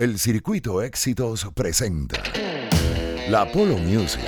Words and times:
El 0.00 0.20
Circuito 0.20 0.80
Éxitos 0.80 1.48
presenta 1.56 2.22
la 3.28 3.50
Polo 3.50 3.76
Music. 3.78 4.22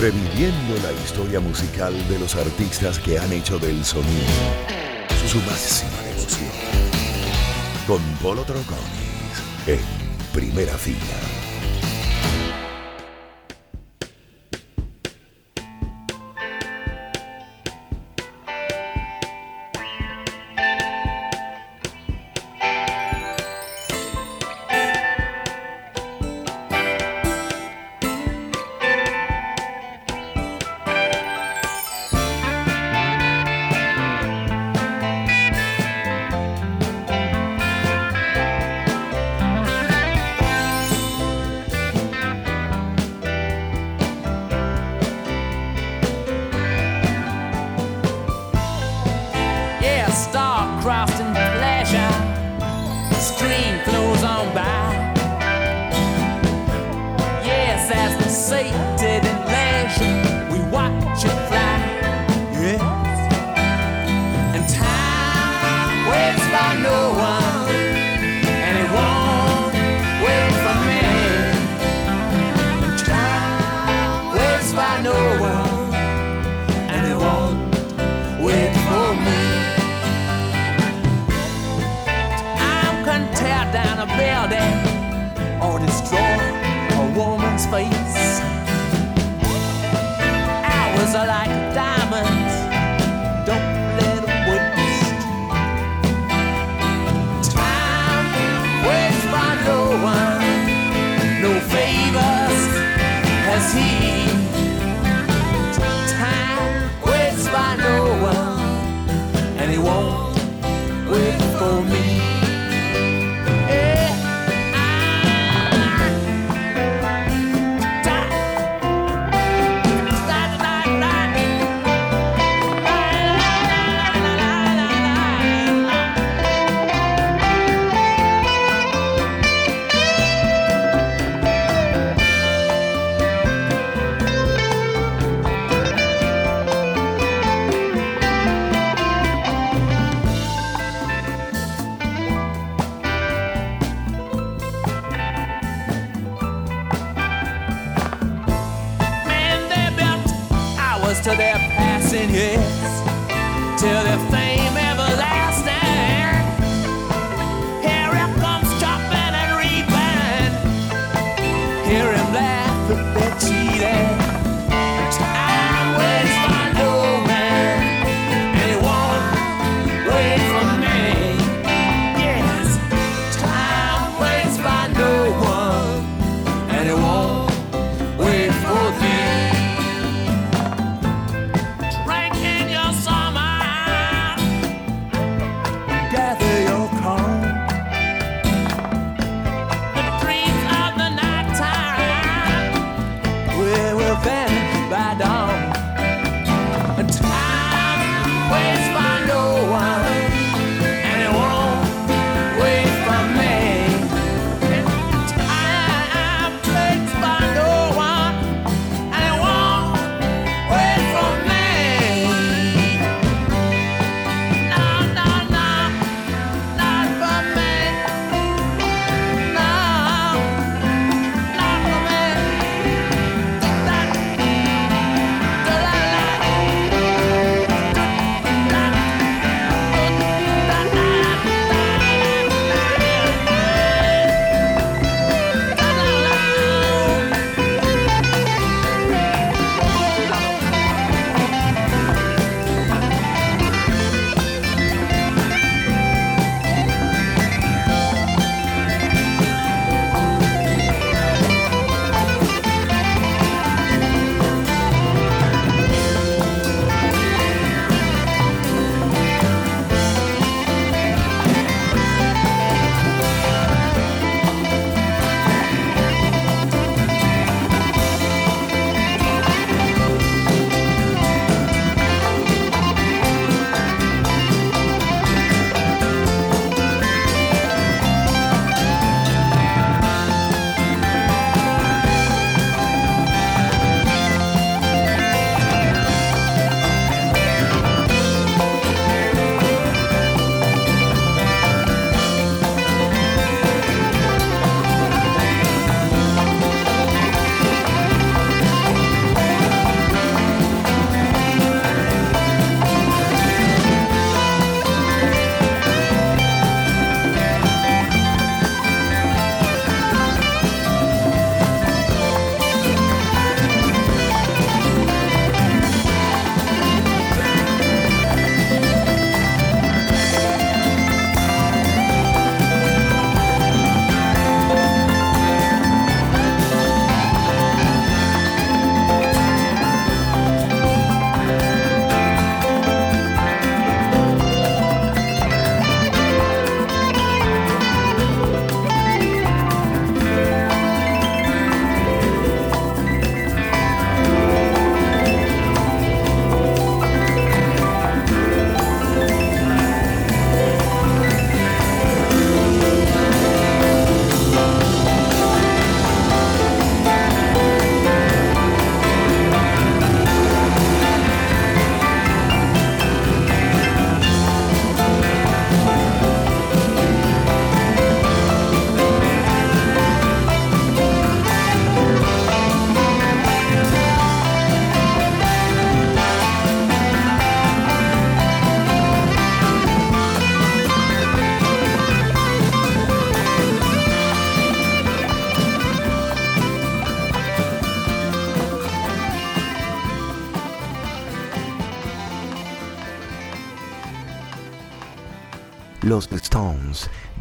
Reviviendo 0.00 0.74
la 0.82 0.90
historia 1.04 1.38
musical 1.38 1.94
de 2.08 2.18
los 2.18 2.34
artistas 2.34 2.98
que 2.98 3.20
han 3.20 3.32
hecho 3.32 3.60
del 3.60 3.84
sonido 3.84 4.08
su 5.28 5.38
máxima 5.42 6.02
devoción. 6.02 6.50
Con 7.86 8.02
Polo 8.20 8.42
Troconis 8.42 8.82
en 9.68 9.78
primera 10.32 10.76
fila. 10.76 11.41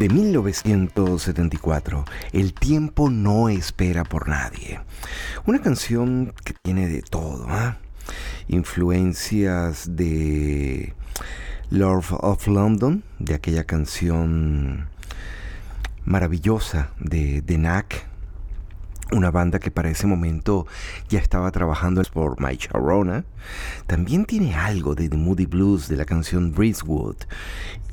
De 0.01 0.09
1974. 0.09 2.05
El 2.33 2.55
tiempo 2.55 3.11
no 3.11 3.49
espera 3.49 4.03
por 4.03 4.27
nadie. 4.27 4.79
Una 5.45 5.61
canción 5.61 6.33
que 6.43 6.55
tiene 6.59 6.87
de 6.87 7.03
todo. 7.03 7.45
¿ah? 7.47 7.77
Influencias 8.47 9.95
de 9.95 10.95
Lord 11.69 12.05
of 12.19 12.47
London, 12.47 13.03
de 13.19 13.35
aquella 13.35 13.65
canción 13.65 14.87
maravillosa 16.03 16.89
de, 16.99 17.43
The 17.43 17.57
Knack, 17.57 18.07
una 19.11 19.31
banda 19.31 19.59
que 19.59 19.71
para 19.71 19.89
ese 19.89 20.07
momento 20.07 20.67
ya 21.09 21.19
estaba 21.19 21.51
trabajando 21.51 22.01
por 22.13 22.39
My 22.41 22.55
Sharona. 22.55 23.25
También 23.87 24.25
tiene 24.25 24.55
algo 24.55 24.95
de 24.95 25.09
The 25.09 25.17
Moody 25.17 25.45
Blues 25.45 25.87
de 25.87 25.97
la 25.97 26.05
canción 26.05 26.51
Breezewood 26.53 27.17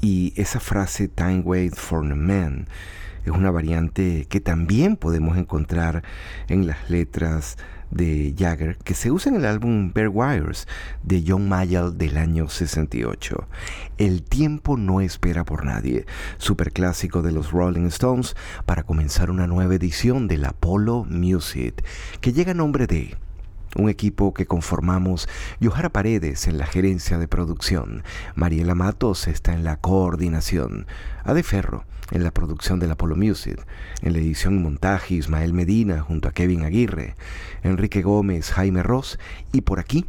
y 0.00 0.32
esa 0.37 0.61
frase 0.61 1.09
Time 1.09 1.41
Wait 1.41 1.75
for 1.75 2.05
a 2.05 2.15
Man 2.15 2.67
es 3.29 3.37
una 3.37 3.50
variante 3.50 4.26
que 4.29 4.41
también 4.41 4.97
podemos 4.97 5.37
encontrar 5.37 6.03
en 6.49 6.67
las 6.67 6.88
letras 6.88 7.59
de 7.90 8.35
Jagger 8.37 8.76
que 8.79 8.94
se 8.94 9.11
usa 9.11 9.31
en 9.31 9.37
el 9.37 9.44
álbum 9.44 9.93
Bear 9.93 10.08
Wires 10.08 10.67
de 11.02 11.25
John 11.26 11.49
Mayall 11.49 11.96
del 11.96 12.17
año 12.17 12.49
68. 12.49 13.49
El 13.99 14.23
tiempo 14.23 14.76
no 14.76 15.00
espera 15.00 15.44
por 15.44 15.64
nadie, 15.64 16.06
superclásico 16.38 17.23
de 17.23 17.32
los 17.32 17.50
Rolling 17.50 17.87
Stones 17.87 18.37
para 18.67 18.82
comenzar 18.82 19.31
una 19.31 19.46
nueva 19.46 19.75
edición 19.75 20.29
del 20.29 20.44
Apollo 20.44 21.05
Music 21.05 21.85
que 22.20 22.32
llega 22.32 22.52
a 22.52 22.55
nombre 22.55 22.87
de 22.87 23.17
un 23.76 23.88
equipo 23.88 24.35
que 24.35 24.47
conformamos 24.47 25.29
Yohara 25.61 25.91
Paredes 25.91 26.47
en 26.47 26.59
la 26.59 26.67
gerencia 26.67 27.19
de 27.19 27.29
producción, 27.29 28.03
Mariela 28.35 28.75
Matos 28.75 29.29
está 29.29 29.53
en 29.53 29.65
la 29.65 29.76
coordinación, 29.76 30.87
Ade 31.25 31.43
Ferro 31.43 31.85
en 32.11 32.25
la 32.25 32.31
producción 32.31 32.79
del 32.79 32.91
Apollo 32.91 33.17
Music, 33.17 33.61
en 34.03 34.15
la 34.15 34.19
edición 34.19 34.56
y 34.56 34.61
montaje 34.61 35.15
Ismael 35.15 35.53
Medina 35.53 36.00
junto 36.00 36.29
a 36.29 36.32
Kevin 36.32 36.65
Aguirre, 36.65 37.15
Enrique 37.62 38.03
Gómez, 38.03 38.50
Jaime 38.50 38.82
Ross 38.82 39.19
y 39.53 39.61
por 39.62 39.79
aquí 39.79 40.06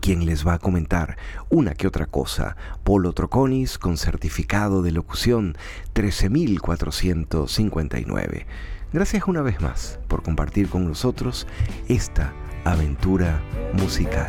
quien 0.00 0.26
les 0.26 0.46
va 0.46 0.52
a 0.54 0.58
comentar 0.58 1.16
una 1.48 1.74
que 1.74 1.86
otra 1.86 2.04
cosa, 2.06 2.56
Polo 2.84 3.14
Troconis 3.14 3.78
con 3.78 3.96
certificado 3.96 4.82
de 4.82 4.92
locución 4.92 5.56
13459. 5.94 8.46
Gracias 8.92 9.24
una 9.26 9.40
vez 9.42 9.60
más 9.60 9.98
por 10.08 10.22
compartir 10.22 10.68
con 10.68 10.86
nosotros 10.86 11.46
esta 11.88 12.32
aventura 12.64 13.40
musical. 13.72 14.28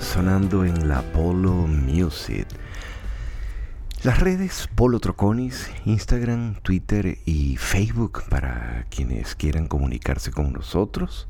Sonando 0.00 0.64
en 0.64 0.88
la 0.88 1.02
Polo 1.02 1.66
Music. 1.66 2.46
Las 4.04 4.20
redes 4.20 4.68
Polo 4.76 5.00
Troconis, 5.00 5.72
Instagram, 5.84 6.54
Twitter 6.62 7.18
y 7.24 7.56
Facebook 7.56 8.22
para 8.30 8.86
quienes 8.90 9.34
quieran 9.34 9.66
comunicarse 9.66 10.30
con 10.30 10.52
nosotros, 10.52 11.26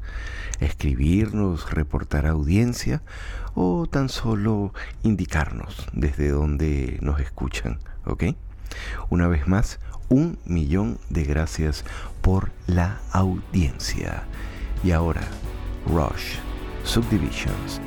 escribirnos, 0.61 1.71
reportar 1.71 2.27
audiencia 2.27 3.03
o 3.55 3.87
tan 3.87 4.11
solo 4.11 4.75
indicarnos 5.03 5.87
desde 5.95 6.29
dónde 6.29 6.99
nos 7.01 7.21
escuchan, 7.21 7.79
¿ok? 8.05 8.25
Una 9.09 9.29
vez 9.29 9.49
más, 9.49 9.81
un 10.11 10.39
millón 10.45 10.99
de 11.09 11.25
gracias 11.25 11.87
por 12.21 12.51
la 12.67 13.01
audiencia. 13.13 14.25
Y 14.83 14.91
ahora, 14.91 15.23
Rush 15.87 16.44
Subdivisions. 16.85 17.81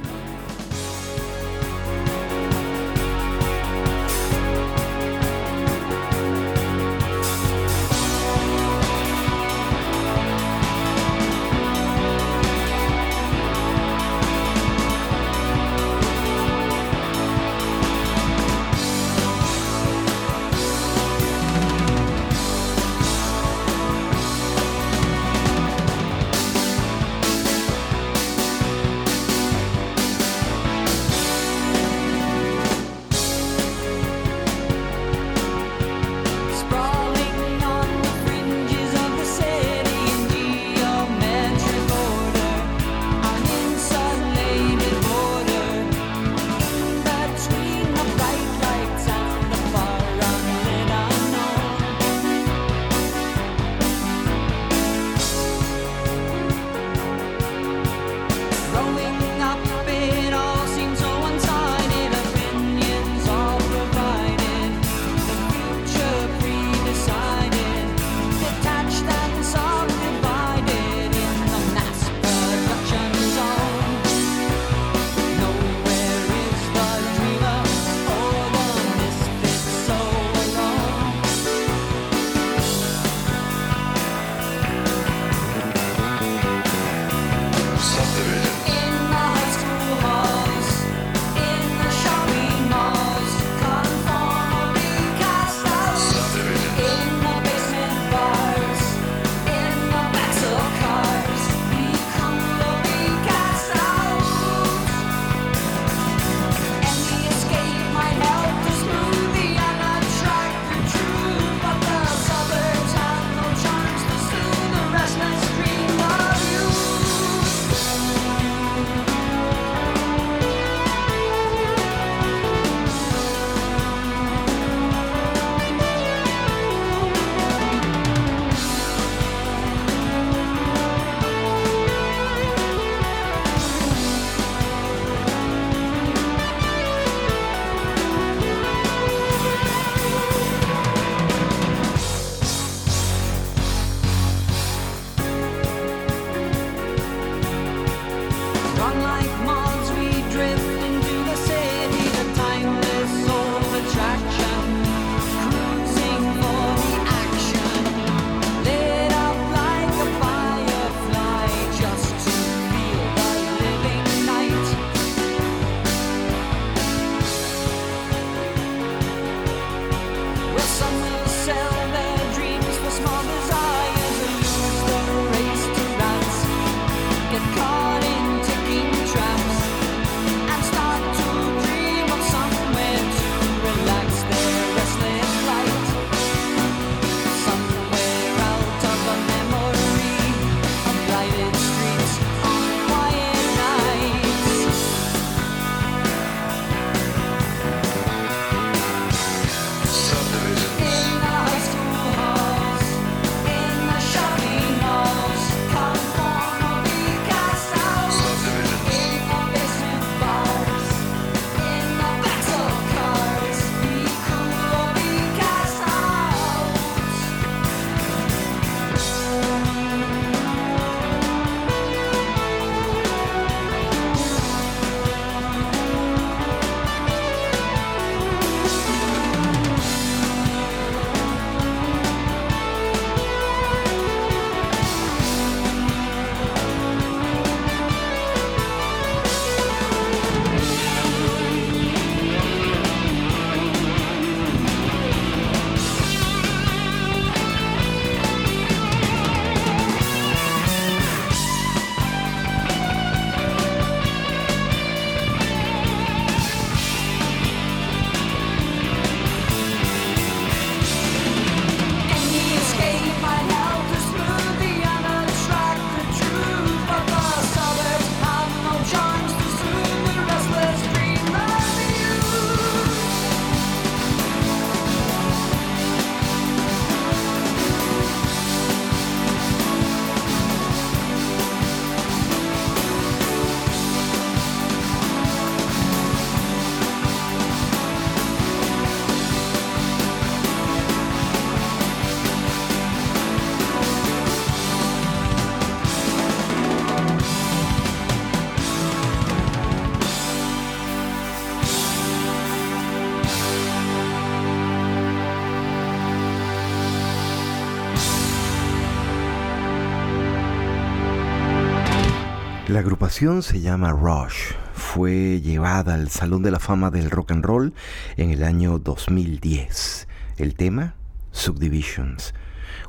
La 312.77 312.81
agrupación 312.81 313.41
se 313.41 313.59
llama 313.59 313.91
Rush. 313.91 314.53
Fue 314.75 315.41
llevada 315.41 315.95
al 315.95 316.09
Salón 316.09 316.43
de 316.43 316.51
la 316.51 316.59
Fama 316.59 316.91
del 316.91 317.09
Rock 317.09 317.31
and 317.31 317.43
Roll 317.43 317.73
en 318.17 318.29
el 318.29 318.43
año 318.43 318.77
2010. 318.77 320.07
El 320.37 320.53
tema, 320.53 320.93
Subdivisions. 321.31 322.35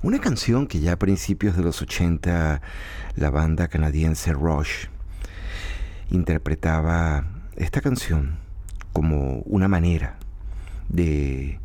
Una 0.03 0.19
canción 0.19 0.67
que 0.67 0.81
ya 0.81 0.93
a 0.93 0.99
principios 0.99 1.57
de 1.57 1.63
los 1.63 1.81
80 1.81 2.61
la 3.17 3.31
banda 3.31 3.69
canadiense 3.69 4.35
Rush 4.35 4.89
interpretaba 6.11 7.25
esta 7.57 7.81
canción 7.81 8.37
como 8.93 9.39
una 9.47 9.69
manera 9.69 10.19
de 10.91 11.61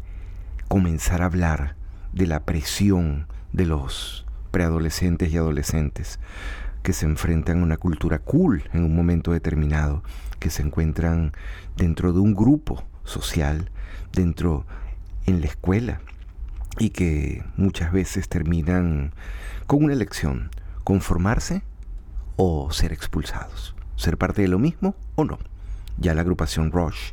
comenzar 0.69 1.23
a 1.23 1.25
hablar 1.25 1.75
de 2.13 2.27
la 2.27 2.45
presión 2.45 3.27
de 3.51 3.65
los 3.65 4.25
preadolescentes 4.51 5.29
y 5.33 5.35
adolescentes 5.35 6.19
que 6.83 6.93
se 6.93 7.05
enfrentan 7.05 7.61
a 7.61 7.63
una 7.63 7.77
cultura 7.77 8.19
cool 8.19 8.63
en 8.73 8.83
un 8.83 8.95
momento 8.95 9.31
determinado, 9.31 10.03
que 10.39 10.49
se 10.49 10.61
encuentran 10.61 11.31
dentro 11.77 12.13
de 12.13 12.19
un 12.19 12.35
grupo 12.35 12.83
social, 13.05 13.71
dentro 14.11 14.65
en 15.25 15.41
la 15.41 15.47
escuela, 15.47 16.01
y 16.77 16.89
que 16.89 17.43
muchas 17.55 17.91
veces 17.91 18.27
terminan 18.27 19.13
con 19.65 19.83
una 19.83 19.93
elección, 19.93 20.51
conformarse 20.83 21.63
o 22.35 22.71
ser 22.71 22.91
expulsados, 22.91 23.75
ser 23.95 24.17
parte 24.17 24.41
de 24.41 24.49
lo 24.49 24.59
mismo 24.59 24.95
o 25.15 25.23
no. 25.23 25.39
Ya 25.97 26.13
la 26.13 26.21
agrupación 26.21 26.71
Rush 26.71 27.11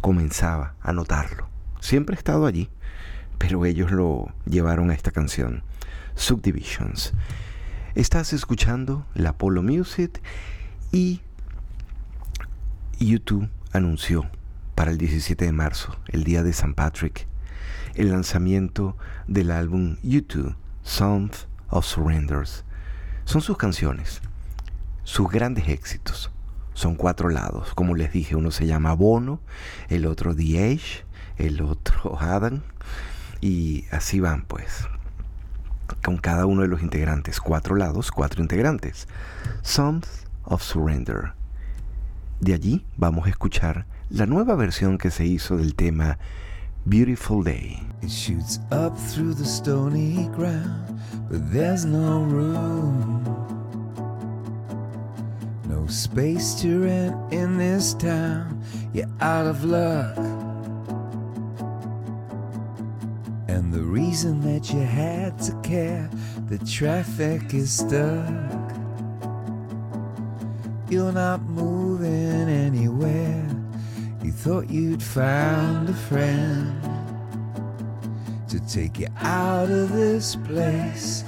comenzaba 0.00 0.74
a 0.82 0.92
notarlo. 0.92 1.48
Siempre 1.80 2.16
ha 2.16 2.18
estado 2.18 2.44
allí, 2.44 2.68
pero 3.38 3.64
ellos 3.64 3.90
lo 3.90 4.32
llevaron 4.44 4.90
a 4.90 4.94
esta 4.94 5.12
canción, 5.12 5.62
Subdivisions. 6.16 7.14
Estás 7.98 8.32
escuchando 8.32 9.04
la 9.14 9.32
Polo 9.32 9.60
Music 9.60 10.22
y 10.92 11.20
YouTube 13.00 13.48
anunció 13.72 14.30
para 14.76 14.92
el 14.92 14.98
17 14.98 15.44
de 15.44 15.50
marzo, 15.50 15.96
el 16.06 16.22
día 16.22 16.44
de 16.44 16.52
San 16.52 16.74
Patrick, 16.74 17.26
el 17.96 18.12
lanzamiento 18.12 18.96
del 19.26 19.50
álbum 19.50 19.96
YouTube 20.04 20.54
Sound 20.84 21.32
of 21.70 21.86
Surrenders. 21.86 22.64
Son 23.24 23.42
sus 23.42 23.56
canciones, 23.56 24.22
sus 25.02 25.28
grandes 25.28 25.66
éxitos. 25.68 26.30
Son 26.74 26.94
cuatro 26.94 27.30
lados, 27.30 27.74
como 27.74 27.96
les 27.96 28.12
dije, 28.12 28.36
uno 28.36 28.52
se 28.52 28.68
llama 28.68 28.92
Bono, 28.92 29.40
el 29.88 30.06
otro 30.06 30.36
The 30.36 30.78
el 31.36 31.62
otro 31.62 32.16
Adam, 32.20 32.62
y 33.40 33.86
así 33.90 34.20
van 34.20 34.44
pues 34.44 34.86
con 36.02 36.18
cada 36.18 36.46
uno 36.46 36.62
de 36.62 36.68
los 36.68 36.82
integrantes. 36.82 37.40
Cuatro 37.40 37.76
lados, 37.76 38.10
cuatro 38.10 38.42
integrantes. 38.42 39.08
Songs 39.62 40.26
of 40.44 40.62
Surrender. 40.62 41.32
De 42.40 42.54
allí 42.54 42.86
vamos 42.96 43.26
a 43.26 43.30
escuchar 43.30 43.86
la 44.10 44.26
nueva 44.26 44.54
versión 44.54 44.98
que 44.98 45.10
se 45.10 45.26
hizo 45.26 45.56
del 45.56 45.74
tema 45.74 46.18
Beautiful 46.84 47.42
Day. 47.42 47.82
It 48.00 48.10
shoots 48.10 48.60
up 48.70 48.96
through 48.96 49.34
the 49.34 49.44
stony 49.44 50.28
ground, 50.36 51.00
but 51.28 51.40
there's 51.52 51.84
no 51.84 52.22
room. 52.22 53.24
No 55.68 55.86
space 55.86 56.54
to 56.62 56.84
rent 56.84 57.14
in 57.32 57.58
this 57.58 57.94
town. 57.94 58.62
You're 58.94 59.10
out 59.20 59.46
of 59.46 59.64
luck. 59.64 60.16
And 63.48 63.72
the 63.72 63.80
reason 63.80 64.40
that 64.42 64.70
you 64.72 64.80
had 64.80 65.38
to 65.40 65.60
care, 65.62 66.08
the 66.48 66.58
traffic 66.58 67.54
is 67.54 67.72
stuck. 67.72 68.28
You're 70.90 71.12
not 71.12 71.42
moving 71.42 72.48
anywhere. 72.48 73.48
You 74.22 74.32
thought 74.32 74.70
you'd 74.70 75.02
found 75.02 75.88
a 75.88 75.94
friend 75.94 76.82
to 78.48 78.60
take 78.68 78.98
you 78.98 79.08
out 79.20 79.70
of 79.70 79.92
this 79.92 80.36
place. 80.36 81.24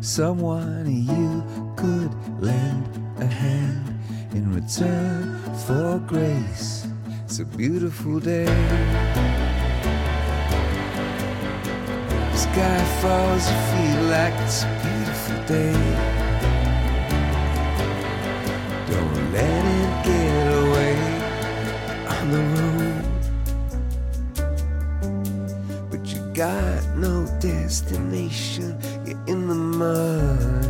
Someone 0.00 0.86
you 0.86 1.44
could 1.76 2.12
lend 2.40 2.86
a 3.18 3.26
hand. 3.26 3.96
in 4.36 4.54
return 4.54 5.40
for 5.66 5.98
grace. 6.06 6.86
It's 7.24 7.38
a 7.38 7.44
beautiful 7.44 8.20
day. 8.20 9.25
Sky 12.56 12.84
falls, 13.02 13.44
you 13.50 13.58
feel 13.70 14.00
like 14.04 14.32
it's 14.46 14.60
a 14.62 14.66
beautiful 14.82 15.38
day. 15.44 15.76
Don't 18.90 19.16
let 19.34 19.62
it 19.76 19.92
get 20.08 20.46
away 20.62 20.96
on 22.14 22.24
the 22.32 22.42
road. 22.56 23.04
But 25.90 26.02
you 26.06 26.20
got 26.32 26.80
no 26.96 27.14
destination, 27.40 28.68
you're 29.04 29.22
in 29.26 29.48
the 29.48 29.54
mud. 29.54 30.64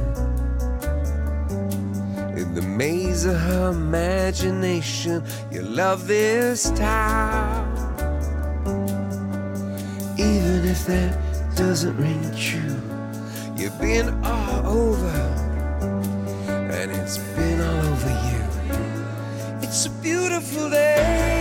In 2.37 2.49
the 2.57 2.63
maze 2.63 3.27
of 3.27 3.39
her 3.39 3.71
imagination, 3.71 5.23
you 5.53 5.63
love 5.63 6.09
this 6.09 6.69
town. 6.71 7.65
Even 10.19 10.67
if 10.67 10.85
that 10.87 11.26
doesn't 11.57 11.97
ring 11.97 12.23
true, 12.37 12.79
you've 13.57 13.81
been 13.81 14.23
all 14.23 14.67
over, 14.67 15.17
and 16.49 16.93
it's 16.93 17.17
been 17.35 17.61
all 17.63 17.87
over 17.93 18.11
you. 18.29 19.63
It's 19.63 19.87
a 19.87 19.91
beautiful 20.03 20.69
day. 20.69 21.36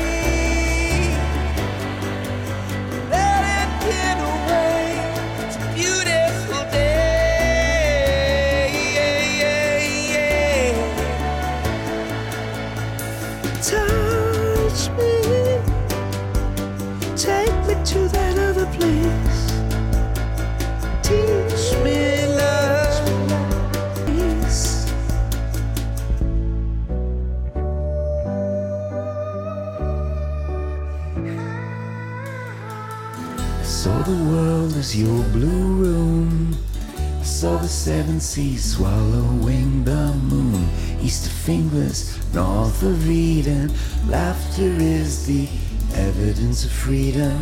Blue 35.35 35.83
room. 35.83 36.55
I 37.19 37.23
saw 37.23 37.57
the 37.57 37.67
seven 37.67 38.21
seas 38.21 38.63
swallowing 38.75 39.83
the 39.83 40.13
moon. 40.31 40.69
East 41.01 41.27
of 41.27 41.33
fingers, 41.33 41.99
north 42.33 42.81
of 42.83 43.09
Eden. 43.09 43.69
Laughter 44.07 44.71
is 44.79 45.25
the 45.25 45.49
evidence 45.95 46.63
of 46.63 46.71
freedom. 46.71 47.37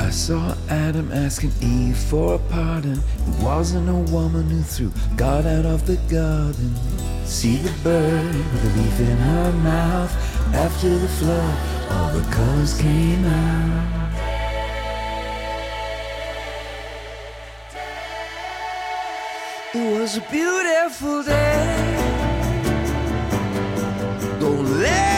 I 0.00 0.10
saw 0.10 0.56
Adam 0.68 1.12
asking 1.12 1.52
Eve 1.62 1.96
for 1.96 2.34
a 2.34 2.38
pardon. 2.50 2.98
It 3.28 3.40
wasn't 3.40 3.88
a 3.88 4.12
woman 4.12 4.50
who 4.50 4.62
threw 4.62 4.90
God 5.16 5.46
out 5.46 5.66
of 5.66 5.86
the 5.86 5.98
garden. 6.10 6.74
See 7.24 7.58
the 7.58 7.74
bird 7.84 8.34
with 8.34 8.64
a 8.64 8.72
leaf 8.80 8.98
in 8.98 9.16
her 9.16 9.52
mouth. 9.52 10.12
After 10.52 10.88
the 10.98 11.08
flood, 11.08 11.58
all 11.92 12.12
the 12.12 12.28
colors 12.34 12.76
came 12.80 13.24
out. 13.24 14.05
Was 20.06 20.18
a 20.18 20.20
beautiful 20.30 21.24
day. 21.24 21.96
Don't 24.38 24.78
let 24.78 25.15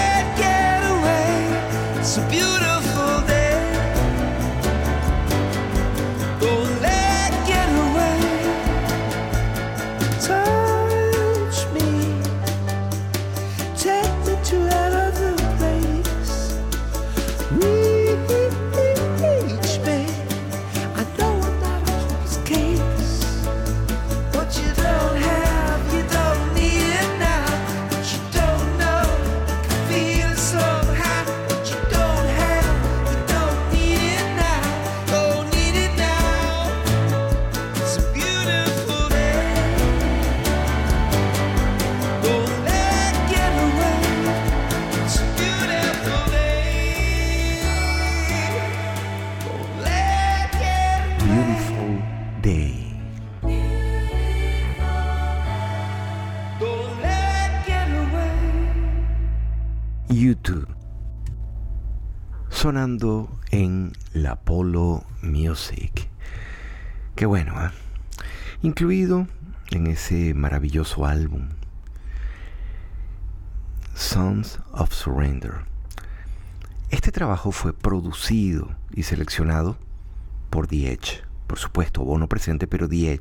Sonando 62.69 63.31
en 63.51 63.95
la 64.13 64.37
Polo 64.37 65.03
Music. 65.23 66.11
Qué 67.15 67.25
bueno, 67.25 67.55
¿eh? 67.65 67.71
Incluido 68.61 69.27
en 69.71 69.87
ese 69.87 70.35
maravilloso 70.35 71.07
álbum. 71.07 71.49
Sons 73.95 74.59
of 74.73 74.93
Surrender. 74.93 75.55
Este 76.91 77.11
trabajo 77.11 77.53
fue 77.53 77.73
producido 77.73 78.77
y 78.93 79.05
seleccionado 79.05 79.79
por 80.51 80.67
The. 80.67 80.99
Por 81.47 81.59
supuesto, 81.59 82.05
Bono 82.05 82.29
presente, 82.29 82.67
pero 82.67 82.87
The 82.87 83.19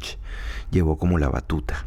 llevó 0.72 0.98
como 0.98 1.20
la 1.20 1.30
batuta. 1.30 1.86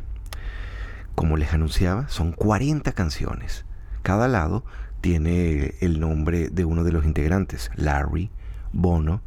Como 1.15 1.37
les 1.37 1.53
anunciaba, 1.53 2.09
son 2.09 2.33
40 2.33 2.93
canciones. 2.93 3.67
Cada 4.03 4.29
lado 4.29 4.65
tiene 5.01 5.75
el 5.81 6.01
nombre 6.01 6.49
de 6.49 6.65
uno 6.65 6.85
de 6.85 6.93
los 6.93 7.05
integrantes, 7.05 7.71
Larry, 7.75 8.31
Bono, 8.73 9.23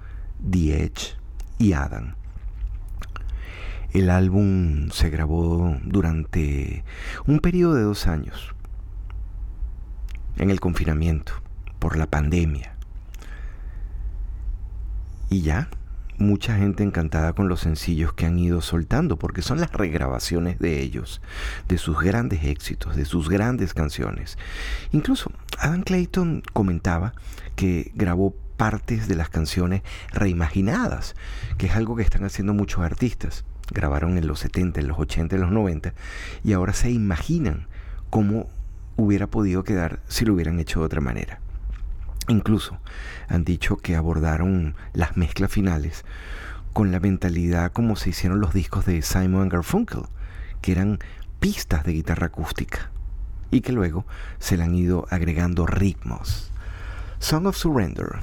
The 0.49 0.83
Edge 0.83 1.17
y 1.57 1.73
Adam. 1.73 2.15
El 3.91 4.09
álbum 4.09 4.89
se 4.89 5.09
grabó 5.09 5.77
durante 5.83 6.83
un 7.27 7.39
periodo 7.39 7.75
de 7.75 7.83
dos 7.83 8.07
años, 8.07 8.55
en 10.38 10.49
el 10.49 10.59
confinamiento, 10.59 11.33
por 11.79 11.97
la 11.97 12.07
pandemia. 12.07 12.75
Y 15.29 15.41
ya, 15.41 15.69
mucha 16.23 16.55
gente 16.55 16.83
encantada 16.83 17.33
con 17.33 17.47
los 17.47 17.62
sencillos 17.62 18.13
que 18.13 18.25
han 18.25 18.39
ido 18.39 18.62
soltando, 18.62 19.17
porque 19.17 19.41
son 19.41 19.59
las 19.59 19.71
regrabaciones 19.71 20.57
de 20.59 20.81
ellos, 20.81 21.21
de 21.67 21.77
sus 21.77 21.99
grandes 21.99 22.43
éxitos, 22.43 22.95
de 22.95 23.05
sus 23.05 23.29
grandes 23.29 23.73
canciones. 23.73 24.38
Incluso 24.91 25.31
Adam 25.59 25.83
Clayton 25.83 26.43
comentaba 26.53 27.13
que 27.55 27.91
grabó 27.93 28.36
partes 28.57 29.07
de 29.07 29.15
las 29.15 29.29
canciones 29.29 29.81
reimaginadas, 30.12 31.15
que 31.57 31.67
es 31.67 31.75
algo 31.75 31.95
que 31.95 32.03
están 32.03 32.23
haciendo 32.23 32.53
muchos 32.53 32.81
artistas. 32.81 33.45
Grabaron 33.71 34.17
en 34.17 34.27
los 34.27 34.39
70, 34.39 34.79
en 34.79 34.88
los 34.88 34.99
80, 34.99 35.36
en 35.36 35.41
los 35.41 35.51
90, 35.51 35.93
y 36.43 36.53
ahora 36.53 36.73
se 36.73 36.91
imaginan 36.91 37.67
cómo 38.09 38.49
hubiera 38.95 39.27
podido 39.27 39.63
quedar 39.63 40.01
si 40.07 40.25
lo 40.25 40.33
hubieran 40.33 40.59
hecho 40.59 40.79
de 40.79 40.86
otra 40.86 41.01
manera. 41.01 41.39
Incluso 42.27 42.79
han 43.27 43.43
dicho 43.43 43.77
que 43.77 43.95
abordaron 43.95 44.75
las 44.93 45.17
mezclas 45.17 45.51
finales 45.51 46.05
con 46.71 46.91
la 46.91 46.99
mentalidad 46.99 47.71
como 47.71 47.95
se 47.95 48.09
hicieron 48.09 48.39
los 48.39 48.53
discos 48.53 48.86
de 48.86 49.01
Simon 49.01 49.49
Garfunkel, 49.49 50.03
que 50.62 50.71
eran 50.71 50.99
pistas 51.39 51.83
de 51.83 51.93
guitarra 51.93 52.27
acústica 52.27 52.89
y 53.51 53.62
que 53.62 53.73
luego 53.73 54.05
se 54.39 54.57
le 54.57 54.63
han 54.63 54.73
ido 54.73 55.05
agregando 55.09 55.67
ritmos. 55.67 56.51
Song 57.19 57.45
of 57.45 57.57
Surrender 57.57 58.21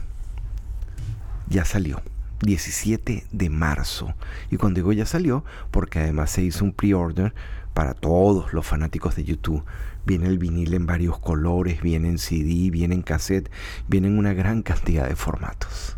ya 1.48 1.64
salió. 1.64 2.02
17 2.42 3.26
de 3.30 3.50
marzo. 3.50 4.14
Y 4.50 4.56
cuando 4.56 4.78
digo 4.78 4.92
ya 4.92 5.04
salió, 5.04 5.44
porque 5.70 5.98
además 5.98 6.30
se 6.30 6.42
hizo 6.42 6.64
un 6.64 6.72
pre-order 6.72 7.34
para 7.74 7.94
todos 7.94 8.52
los 8.52 8.66
fanáticos 8.66 9.14
de 9.14 9.24
YouTube. 9.24 9.64
Viene 10.10 10.26
el 10.26 10.38
vinil 10.38 10.74
en 10.74 10.86
varios 10.86 11.20
colores, 11.20 11.82
viene 11.82 12.08
en 12.08 12.18
CD, 12.18 12.68
viene 12.72 12.96
en 12.96 13.02
cassette, 13.02 13.48
viene 13.86 14.08
en 14.08 14.18
una 14.18 14.32
gran 14.32 14.62
cantidad 14.62 15.08
de 15.08 15.14
formatos. 15.14 15.96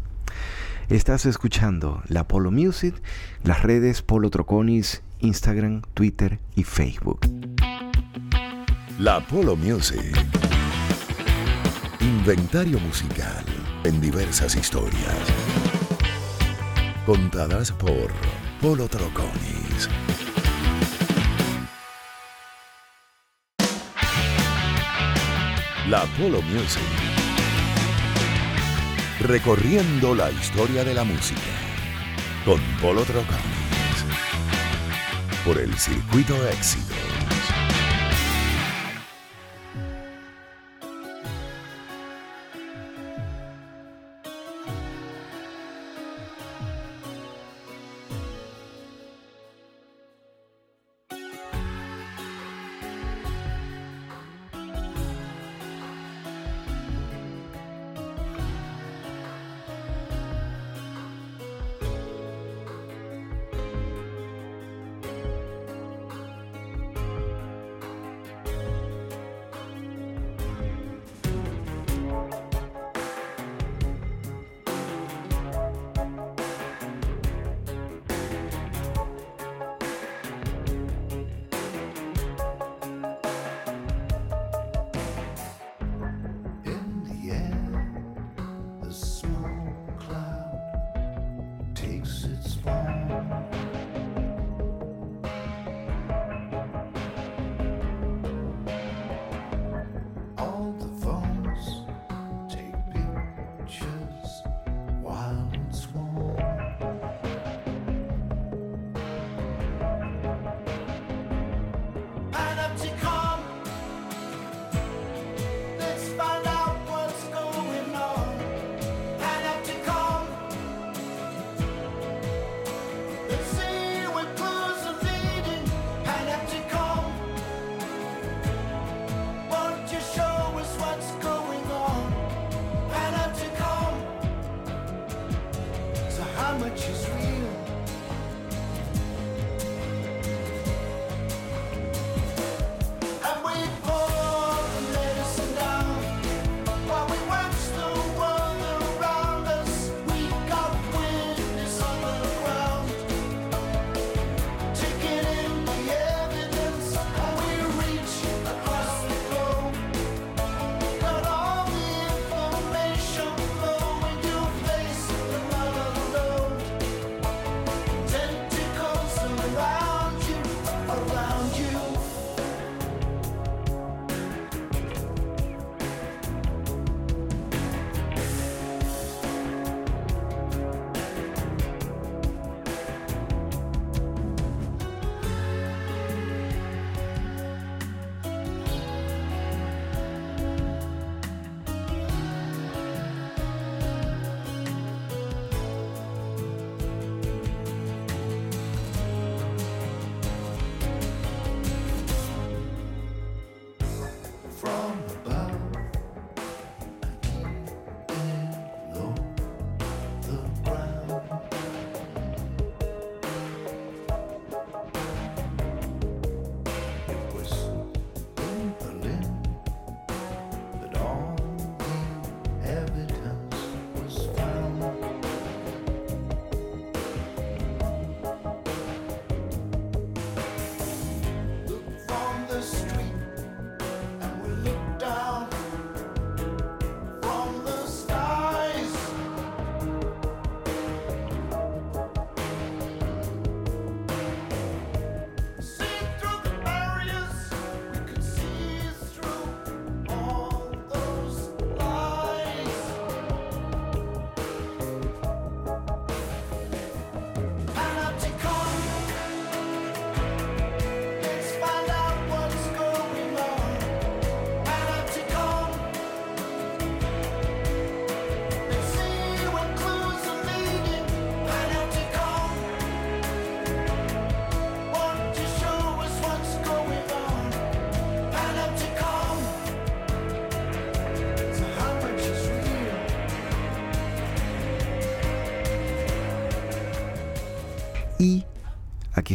Estás 0.91 1.25
escuchando 1.25 2.03
la 2.09 2.29
Polo 2.29 2.51
Music, 2.51 2.95
las 3.43 3.63
redes 3.63 4.03
Polo 4.03 4.29
Troconis, 4.29 5.03
Instagram, 5.21 5.81
Twitter 5.95 6.41
y 6.55 6.65
Facebook. 6.65 7.21
La 8.99 9.27
Polo 9.27 9.57
Music. 9.57 10.15
Inventario 12.01 12.81
musical 12.81 13.47
en 13.85 13.99
diversas 14.03 14.55
historias. 14.57 15.17
Contadas 17.07 17.73
por 17.73 18.13
Polo 18.61 18.89
Troconis. 18.89 19.89
La 25.93 26.07
Polo 26.19 26.41
Music. 26.41 26.83
Recorriendo 29.21 30.15
la 30.15 30.31
historia 30.31 30.85
de 30.85 30.95
la 30.95 31.05
música. 31.05 31.53
Con 32.47 32.59
Polo 32.81 33.03
Troconis. 33.03 33.37
Por 35.45 35.59
el 35.59 35.77
circuito 35.79 36.49
éxito. 36.49 36.92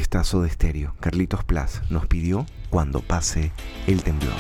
Está 0.08 0.24
de 0.42 0.48
Estéreo. 0.48 0.96
Carlitos 1.02 1.44
Plas 1.44 1.82
nos 1.90 2.08
pidió 2.08 2.46
cuando 2.70 3.02
pase 3.02 3.52
el 3.88 4.04
temblor. 4.04 4.34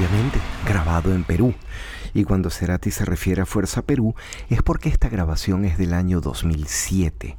Obviamente 0.00 0.40
grabado 0.64 1.12
en 1.14 1.24
Perú. 1.24 1.54
Y 2.14 2.24
cuando 2.24 2.48
Cerati 2.48 2.90
se 2.90 3.04
refiere 3.04 3.42
a 3.42 3.46
Fuerza 3.46 3.82
Perú 3.82 4.14
es 4.48 4.62
porque 4.62 4.88
esta 4.88 5.10
grabación 5.10 5.66
es 5.66 5.76
del 5.76 5.92
año 5.92 6.22
2007, 6.22 7.36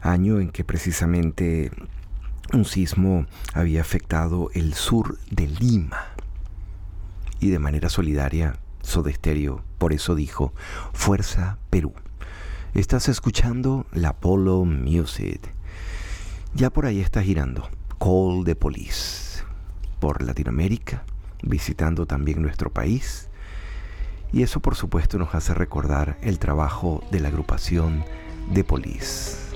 año 0.00 0.38
en 0.38 0.50
que 0.50 0.62
precisamente 0.62 1.72
un 2.52 2.64
sismo 2.64 3.26
había 3.52 3.80
afectado 3.80 4.50
el 4.54 4.74
sur 4.74 5.18
de 5.30 5.48
Lima. 5.48 6.06
Y 7.40 7.50
de 7.50 7.58
manera 7.58 7.88
solidaria, 7.88 8.60
Soda 8.80 9.12
Stereo 9.12 9.64
por 9.78 9.92
eso 9.92 10.14
dijo 10.14 10.54
Fuerza 10.92 11.58
Perú. 11.68 11.94
Estás 12.74 13.08
escuchando 13.08 13.86
la 13.92 14.12
Polo 14.12 14.64
Music. 14.64 15.40
Ya 16.54 16.70
por 16.70 16.86
ahí 16.86 17.00
está 17.00 17.22
girando 17.22 17.68
Call 17.98 18.44
the 18.44 18.54
Police 18.54 19.42
por 19.98 20.22
Latinoamérica, 20.22 21.02
visitando 21.42 22.06
también 22.06 22.42
nuestro 22.42 22.70
país. 22.70 23.28
Y 24.32 24.42
eso 24.42 24.60
por 24.60 24.74
supuesto 24.74 25.18
nos 25.18 25.34
hace 25.34 25.54
recordar 25.54 26.18
el 26.22 26.38
trabajo 26.38 27.02
de 27.10 27.20
la 27.20 27.28
agrupación 27.28 28.04
The 28.52 28.64
Police. 28.64 29.48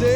Day, 0.00 0.13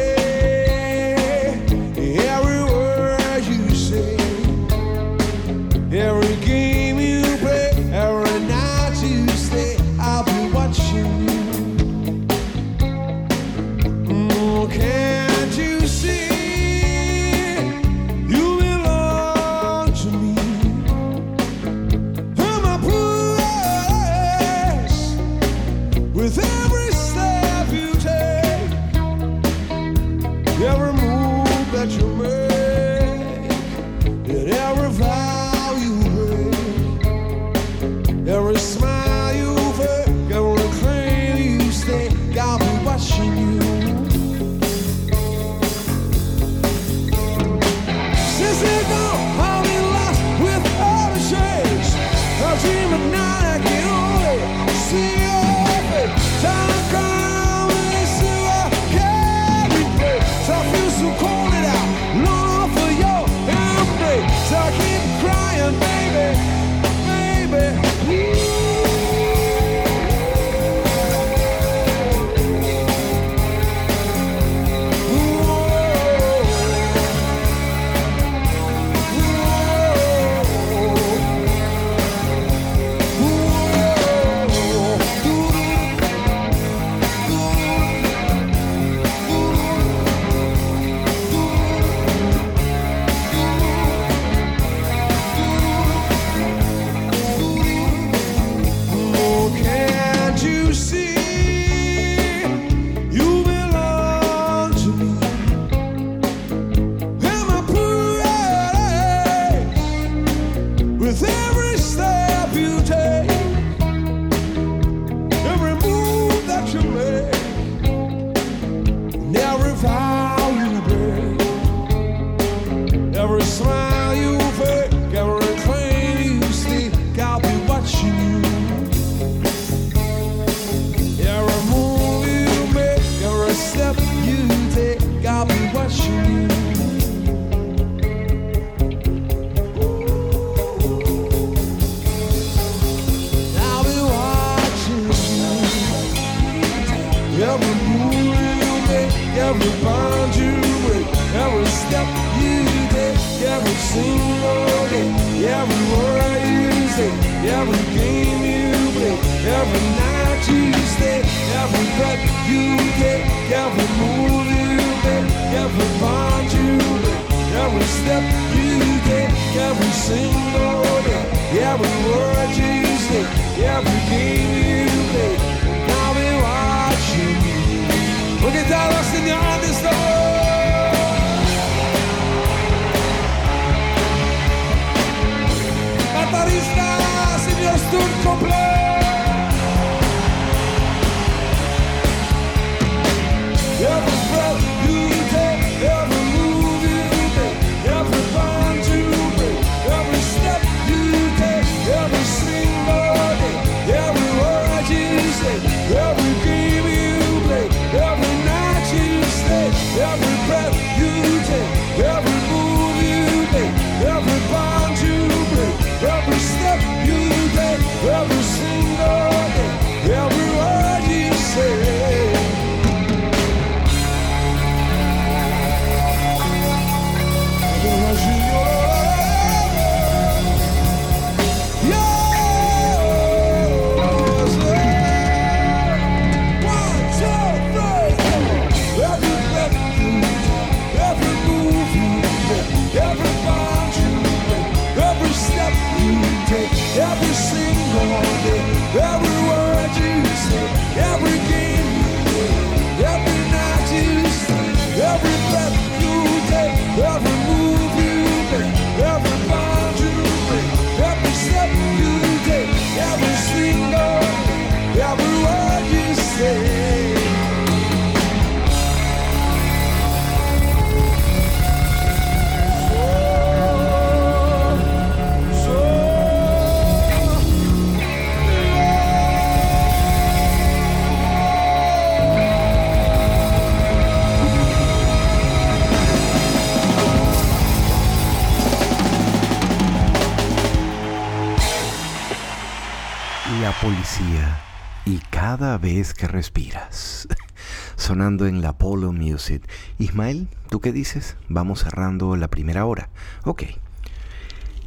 cada 295.57 295.79
vez 295.79 296.13
que 296.13 296.27
respiras. 296.27 297.27
Sonando 297.95 298.45
en 298.45 298.61
la 298.61 298.77
Polo 298.77 299.11
Music. 299.11 299.67
Ismael, 299.97 300.47
¿tú 300.69 300.79
qué 300.79 300.91
dices? 300.91 301.37
Vamos 301.47 301.79
cerrando 301.79 302.35
la 302.35 302.49
primera 302.49 302.85
hora. 302.85 303.09
Ok. 303.45 303.63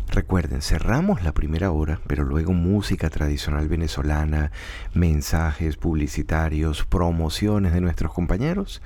Recuerden, 0.06 0.62
cerramos 0.62 1.24
la 1.24 1.32
primera 1.32 1.72
hora, 1.72 1.98
pero 2.06 2.22
luego 2.22 2.52
música 2.52 3.10
tradicional 3.10 3.66
venezolana, 3.66 4.52
mensajes 4.94 5.76
publicitarios, 5.76 6.84
promociones 6.84 7.72
de 7.72 7.80
nuestros 7.80 8.14
compañeros. 8.14 8.82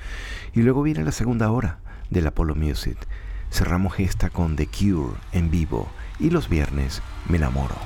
Y 0.54 0.62
luego 0.62 0.82
viene 0.82 1.04
la 1.04 1.12
segunda 1.12 1.50
hora 1.50 1.80
de 2.08 2.22
la 2.22 2.30
Polo 2.30 2.54
Music. 2.54 2.96
Cerramos 3.50 4.00
esta 4.00 4.30
con 4.30 4.56
The 4.56 4.66
Cure 4.66 5.18
en 5.32 5.50
vivo. 5.50 5.90
Y 6.18 6.30
los 6.30 6.48
viernes 6.48 7.02
me 7.28 7.36
enamoro. 7.36 7.76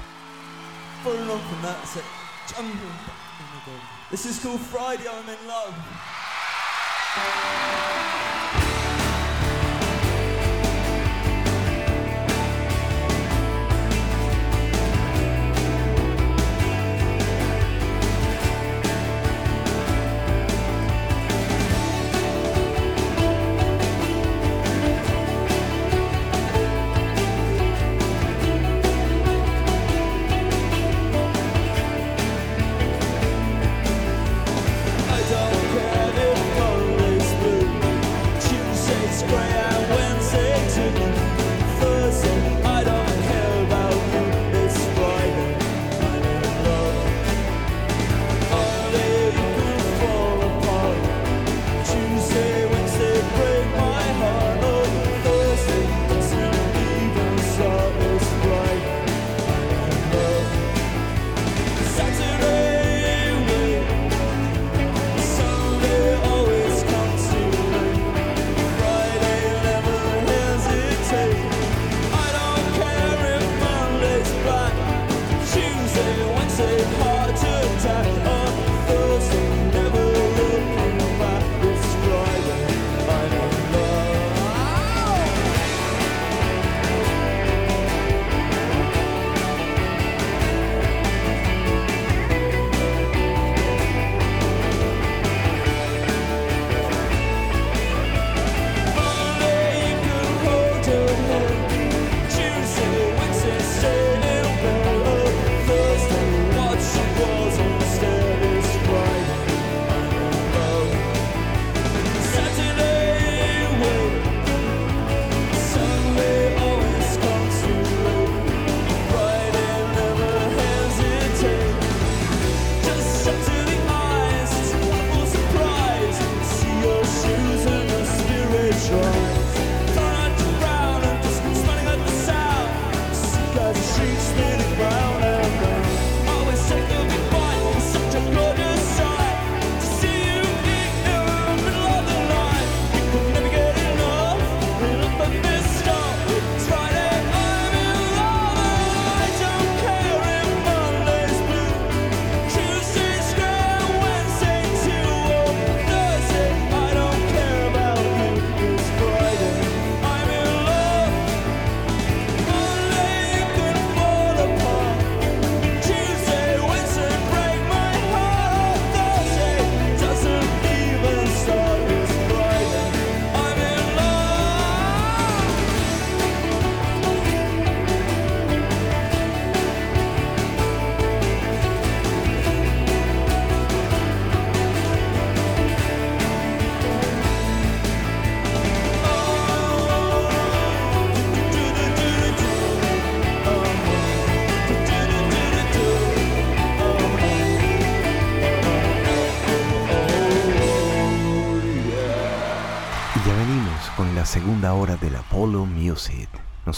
This 4.11 4.27
is 4.27 4.43
called 4.43 4.61
Friday 4.61 5.05
I'm 5.09 5.29
in 5.29 5.47
Love. 5.47 5.75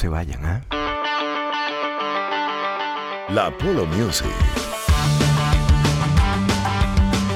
Se 0.02 0.08
vayan, 0.08 0.44
¿ah? 0.44 0.60
La 3.28 3.56
Polo 3.56 3.86
Music. 3.86 4.26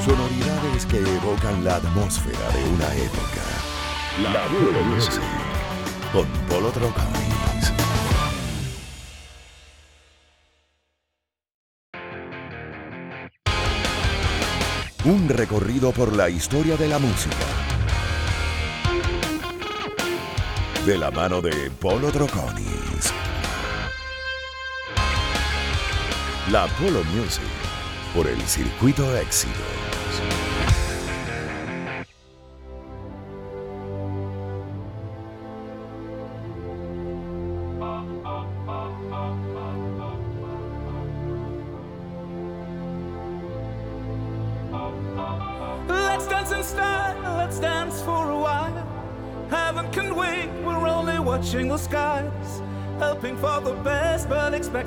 Sonoridades 0.05 0.85
que 0.87 0.99
evocan 0.99 1.63
la 1.65 1.77
atmósfera 1.77 2.51
de 2.51 2.65
una 2.71 2.93
época. 2.97 3.43
La 4.21 4.47
Polo 4.47 4.83
Music. 4.83 5.23
Con 6.13 6.27
Polo 6.49 6.71
Troconis. 6.71 7.73
Un 15.05 15.29
recorrido 15.29 15.93
por 15.93 16.17
la 16.17 16.29
historia 16.29 16.77
de 16.77 16.89
la 16.89 16.99
música. 16.99 17.66
De 20.87 20.97
la 20.97 21.11
mano 21.11 21.41
de 21.43 21.69
Polo 21.81 22.13
Troconis. 22.13 23.13
La 26.53 26.69
Polo 26.79 27.03
Music 27.13 27.43
por 28.15 28.29
el 28.29 28.41
Circuito 28.43 29.17
Éxitos. 29.17 29.76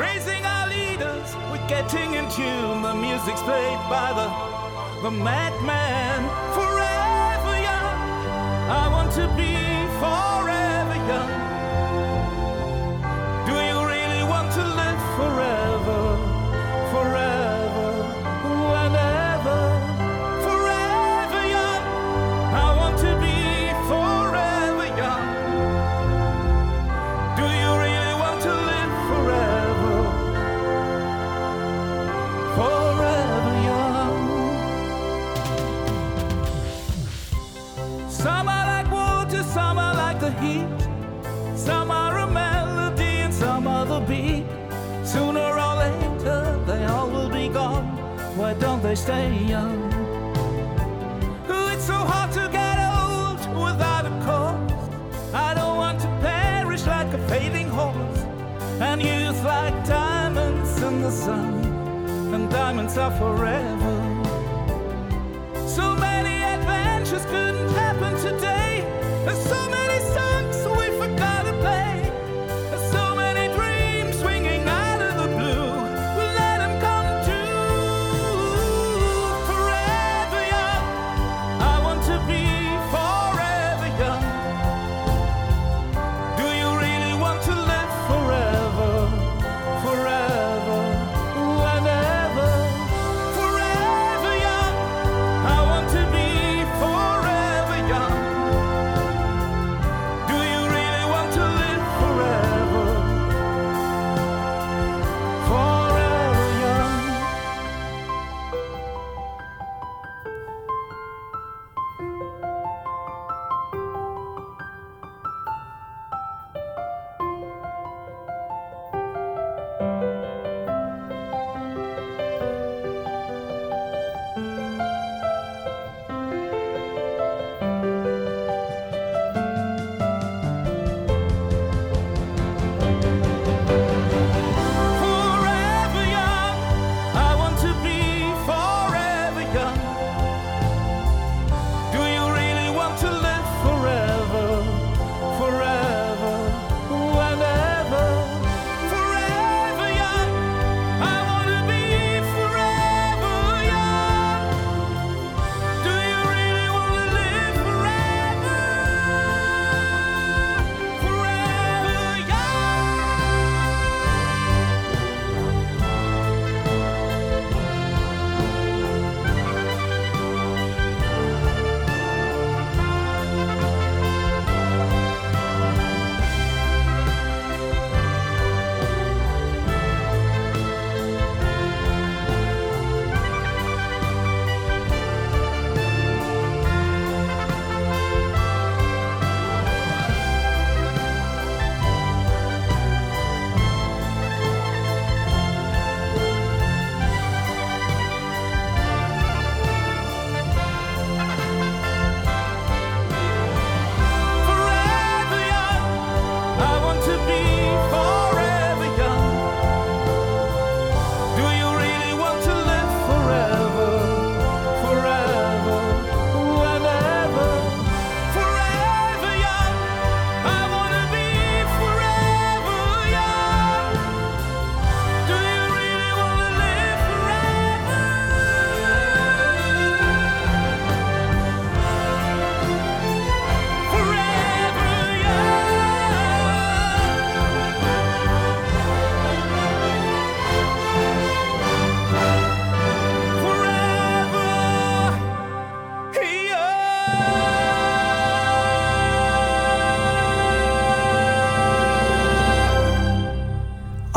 Praising 0.00 0.42
our 0.46 0.66
leaders, 0.66 1.36
we're 1.52 1.68
getting 1.68 2.14
in 2.14 2.24
tune. 2.30 2.80
The 2.80 2.94
music's 2.94 3.42
played 3.42 3.76
by 3.90 4.08
the, 4.16 5.02
the 5.02 5.10
madman. 5.10 6.20
Forever 6.54 7.54
young, 7.60 8.00
I 8.80 8.88
want 8.90 9.12
to 9.20 9.28
be 9.36 9.52
forever 10.00 10.96
young. 11.06 11.39
Why 48.50 48.58
don't 48.58 48.82
they 48.82 48.96
stay 48.96 49.32
young? 49.44 49.78
It's 51.48 51.84
so 51.84 51.94
hard 51.94 52.32
to 52.32 52.48
get 52.50 52.78
old 52.98 53.38
without 53.64 54.06
a 54.06 54.10
cause. 54.24 54.90
I 55.32 55.54
don't 55.54 55.76
want 55.76 56.00
to 56.00 56.08
perish 56.20 56.84
like 56.84 57.14
a 57.14 57.18
fading 57.28 57.68
horse. 57.68 58.18
And 58.80 59.00
youth 59.00 59.40
like 59.44 59.86
diamonds 59.86 60.82
in 60.82 61.00
the 61.00 61.12
sun. 61.12 61.64
And 62.34 62.50
diamonds 62.50 62.98
are 62.98 63.12
forever. 63.12 63.79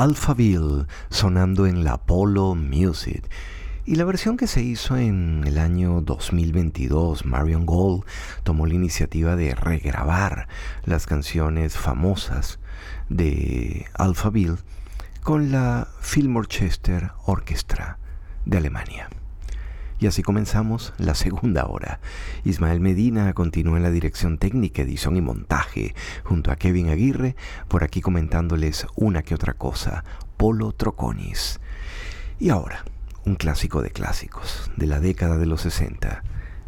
Alphaville 0.04 0.86
sonando 1.10 1.66
en 1.66 1.86
la 1.86 1.94
Apollo 1.94 2.56
Music. 2.56 3.24
Y 3.86 3.96
la 3.96 4.04
versión 4.04 4.36
que 4.36 4.48
se 4.48 4.62
hizo 4.62 4.98
en 4.98 5.46
el 5.48 5.58
año 5.58 6.02
2022, 6.02 7.24
Marion 7.26 7.66
Gold 7.66 8.04
tomó 8.44 8.68
la 8.68 8.74
iniciativa 8.74 9.38
de 9.38 9.56
regrabar 9.56 10.50
las 10.84 11.06
canciones 11.06 11.78
famosas 11.78 12.60
de 13.08 13.86
Alphaville 13.94 14.58
con 15.22 15.54
la 15.54 15.88
Chester 16.50 17.12
Orchestra 17.26 17.98
de 18.44 18.58
Alemania. 18.58 19.08
Y 20.04 20.08
así 20.08 20.22
comenzamos 20.22 20.92
la 20.98 21.16
segunda 21.16 21.66
hora. 21.66 22.02
Ismael 22.44 22.82
Medina 22.82 23.32
continúa 23.32 23.78
en 23.78 23.84
la 23.84 23.90
dirección 23.90 24.38
técnica, 24.38 24.82
edición 24.82 25.16
y 25.16 25.22
montaje, 25.22 25.96
junto 26.26 26.52
a 26.52 26.58
Kevin 26.58 26.90
Aguirre, 26.90 27.38
por 27.70 27.86
aquí 27.86 28.02
comentándoles 28.02 28.86
una 28.98 29.24
que 29.24 29.34
otra 29.34 29.54
cosa, 29.54 30.04
Polo 30.36 30.74
Troconis. 30.74 31.62
Y 32.38 32.50
ahora, 32.50 32.84
un 33.24 33.36
clásico 33.36 33.82
de 33.82 33.92
clásicos, 33.92 34.70
de 34.76 34.88
la 34.88 35.00
década 35.00 35.38
de 35.38 35.46
los 35.46 35.62
60, 35.62 36.22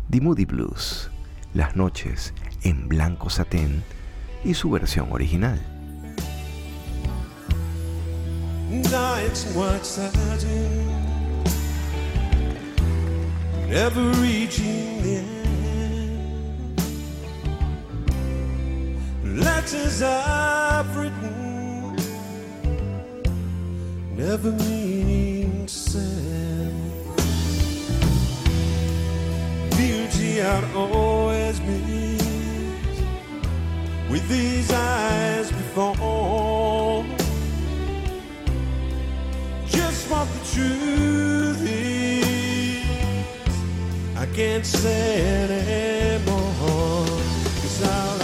The 0.10 0.22
Moody 0.22 0.46
Blues, 0.46 1.12
Las 1.54 1.76
noches 1.76 2.34
en 2.64 2.88
blanco 2.88 3.30
satén 3.30 3.84
y 4.46 4.54
su 4.54 4.72
versión 4.72 5.12
original. 5.12 5.60
Never 13.68 14.02
reaching 14.22 15.02
the 15.02 15.16
end. 15.18 16.82
Letters 19.24 20.02
I've 20.02 20.96
written, 20.96 21.96
never 24.16 24.52
meaning 24.52 25.66
to 25.66 25.74
send. 25.74 27.16
Beauty 29.72 30.42
I'd 30.42 30.76
always 30.76 31.60
missed 31.62 33.04
with 34.10 34.28
these 34.30 34.72
eyes 34.72 35.52
before. 35.52 37.06
Just 39.68 40.10
want 40.12 40.30
the 40.32 40.40
truth 40.54 41.25
can't 44.36 44.66
say 44.66 45.24
anymore. 45.46 47.06
Cause 47.62 47.84
I 47.84 48.15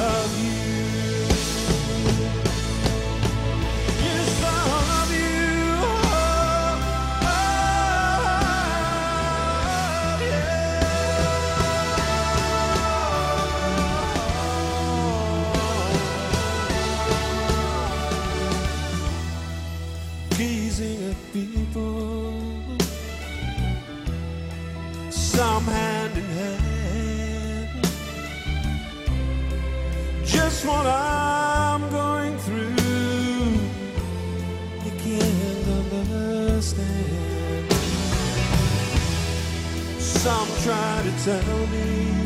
try 40.63 41.01
to 41.03 41.23
tell 41.23 41.67
me. 41.67 42.21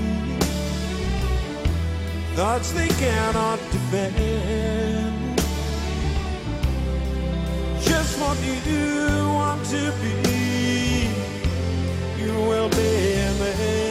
Thoughts 2.35 2.71
they 2.71 2.89
cannot 2.89 3.59
defend. 3.71 5.37
Just 7.81 8.19
what 8.19 8.37
you 8.43 9.25
want 9.39 9.63
to 9.67 9.93
be. 10.01 11.07
You 12.21 12.33
will 12.49 12.69
be 12.69 13.13
a 13.13 13.31
man, 13.39 13.84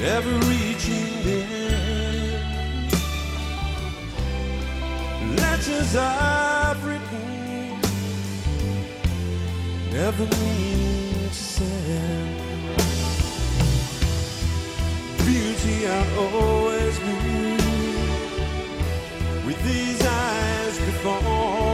never 0.00 0.32
reaching 0.48 1.22
the 1.22 1.38
end. 1.42 2.92
Letters 5.38 5.94
I've 5.94 6.84
written, 6.84 7.80
never 9.92 10.24
mean 10.24 11.28
to 11.28 11.34
send. 11.34 12.36
Beauty 15.18 15.86
I'd 15.86 16.12
always 16.18 16.98
be 16.98 17.14
with 19.46 19.60
these 19.64 20.02
eyes 20.04 20.78
before. 20.80 21.69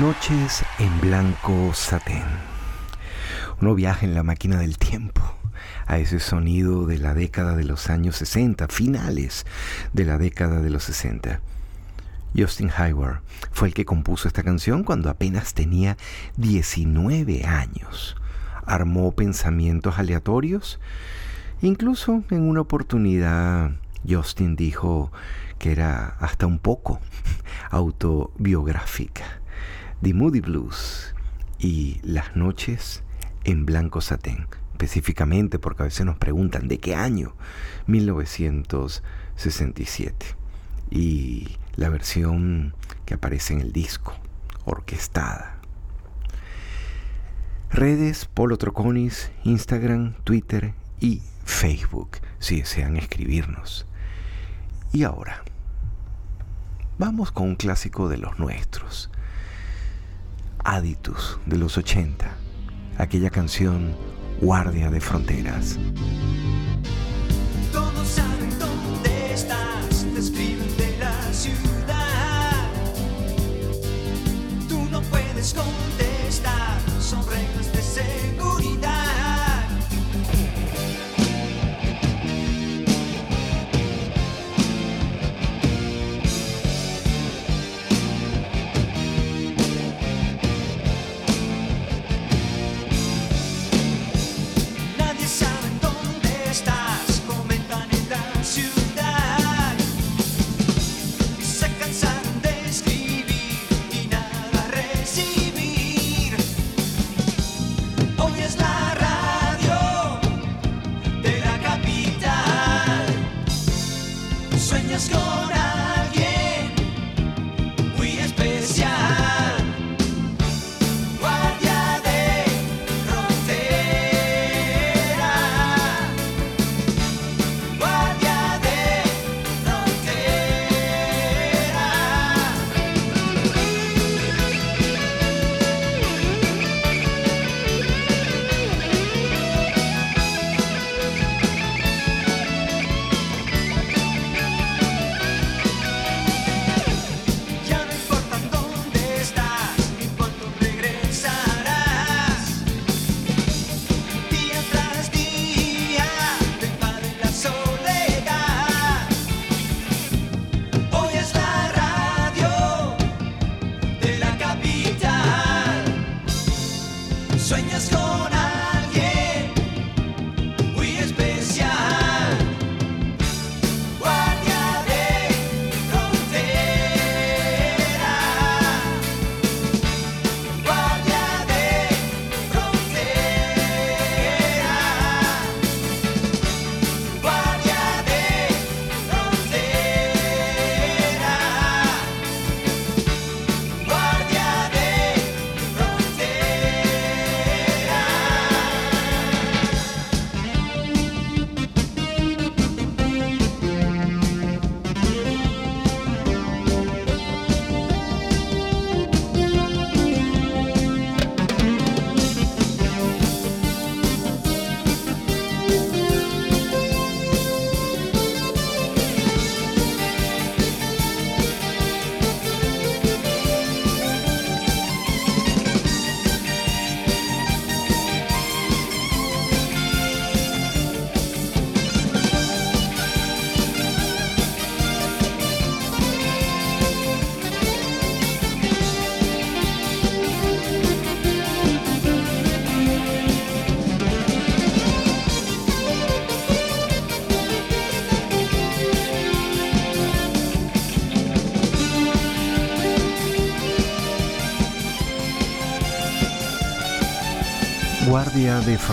Noches 0.00 0.64
en 0.78 1.00
blanco 1.00 1.72
satén. 1.74 2.22
Uno 3.60 3.74
viaja 3.74 4.06
en 4.06 4.14
la 4.14 4.22
máquina 4.22 4.58
del 4.58 4.78
tiempo 4.78 5.22
a 5.86 5.98
ese 5.98 6.20
sonido 6.20 6.86
de 6.86 6.98
la 6.98 7.14
década 7.14 7.56
de 7.56 7.64
los 7.64 7.90
años 7.90 8.14
60, 8.14 8.68
finales 8.68 9.44
de 9.92 10.04
la 10.04 10.16
década 10.16 10.60
de 10.60 10.70
los 10.70 10.84
60. 10.84 11.40
Justin 12.36 12.70
Hayward 12.76 13.22
fue 13.50 13.66
el 13.66 13.74
que 13.74 13.84
compuso 13.84 14.28
esta 14.28 14.44
canción 14.44 14.84
cuando 14.84 15.10
apenas 15.10 15.54
tenía 15.54 15.96
19 16.36 17.44
años. 17.44 18.16
Armó 18.66 19.10
pensamientos 19.10 19.98
aleatorios. 19.98 20.78
Incluso 21.60 22.22
en 22.30 22.42
una 22.42 22.60
oportunidad 22.60 23.72
Justin 24.08 24.54
dijo 24.54 25.10
que 25.58 25.72
era 25.72 26.16
hasta 26.20 26.46
un 26.46 26.60
poco 26.60 27.00
autobiográfica. 27.70 29.37
The 30.00 30.14
Moody 30.14 30.40
Blues 30.40 31.12
y 31.58 31.98
Las 32.04 32.36
noches 32.36 33.02
en 33.42 33.66
blanco 33.66 34.00
satén, 34.00 34.46
específicamente 34.70 35.58
porque 35.58 35.82
a 35.82 35.86
veces 35.86 36.06
nos 36.06 36.18
preguntan 36.18 36.68
de 36.68 36.78
qué 36.78 36.94
año, 36.94 37.34
1967. 37.88 40.36
Y 40.92 41.48
la 41.74 41.88
versión 41.88 42.76
que 43.06 43.14
aparece 43.14 43.54
en 43.54 43.60
el 43.60 43.72
disco, 43.72 44.14
orquestada. 44.64 45.58
Redes 47.68 48.26
Polo 48.26 48.56
Troconis, 48.56 49.32
Instagram, 49.42 50.14
Twitter 50.22 50.74
y 51.00 51.22
Facebook, 51.44 52.18
si 52.38 52.60
desean 52.60 52.96
escribirnos. 52.96 53.84
Y 54.92 55.02
ahora, 55.02 55.42
vamos 56.98 57.32
con 57.32 57.48
un 57.48 57.56
clásico 57.56 58.08
de 58.08 58.18
los 58.18 58.38
nuestros. 58.38 59.10
Aditus 60.64 61.38
de 61.46 61.58
los 61.58 61.78
80, 61.78 62.30
aquella 62.98 63.30
canción 63.30 63.96
Guardia 64.40 64.90
de 64.90 65.00
Fronteras. 65.00 65.78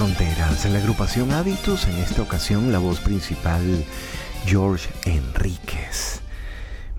Fronteras, 0.06 0.66
la 0.66 0.78
agrupación 0.78 1.32
Hábitos, 1.32 1.88
en 1.88 1.96
esta 1.96 2.22
ocasión 2.22 2.72
la 2.72 2.78
voz 2.78 3.00
principal 3.00 3.84
George 4.46 4.88
Enríquez, 5.06 6.22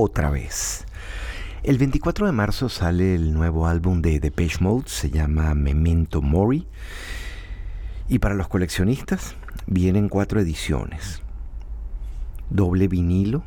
Otra 0.00 0.30
vez. 0.30 0.84
El 1.64 1.76
24 1.76 2.26
de 2.26 2.30
marzo 2.30 2.68
sale 2.68 3.16
el 3.16 3.34
nuevo 3.34 3.66
álbum 3.66 4.00
de 4.00 4.20
Depeche 4.20 4.58
Mode, 4.60 4.84
se 4.86 5.10
llama 5.10 5.52
Memento 5.56 6.22
Mori. 6.22 6.68
Y 8.06 8.20
para 8.20 8.36
los 8.36 8.46
coleccionistas 8.46 9.34
vienen 9.66 10.08
cuatro 10.08 10.38
ediciones. 10.38 11.20
Doble 12.48 12.86
vinilo 12.86 13.42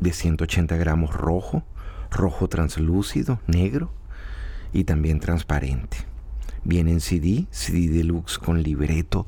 de 0.00 0.14
180 0.14 0.78
gramos 0.78 1.14
rojo, 1.14 1.62
rojo 2.10 2.48
translúcido, 2.48 3.38
negro 3.46 3.92
y 4.72 4.84
también 4.84 5.20
transparente. 5.20 5.98
Viene 6.64 6.92
en 6.92 7.02
CD, 7.02 7.48
CD 7.50 7.88
deluxe 7.88 8.38
con 8.38 8.62
libreto 8.62 9.26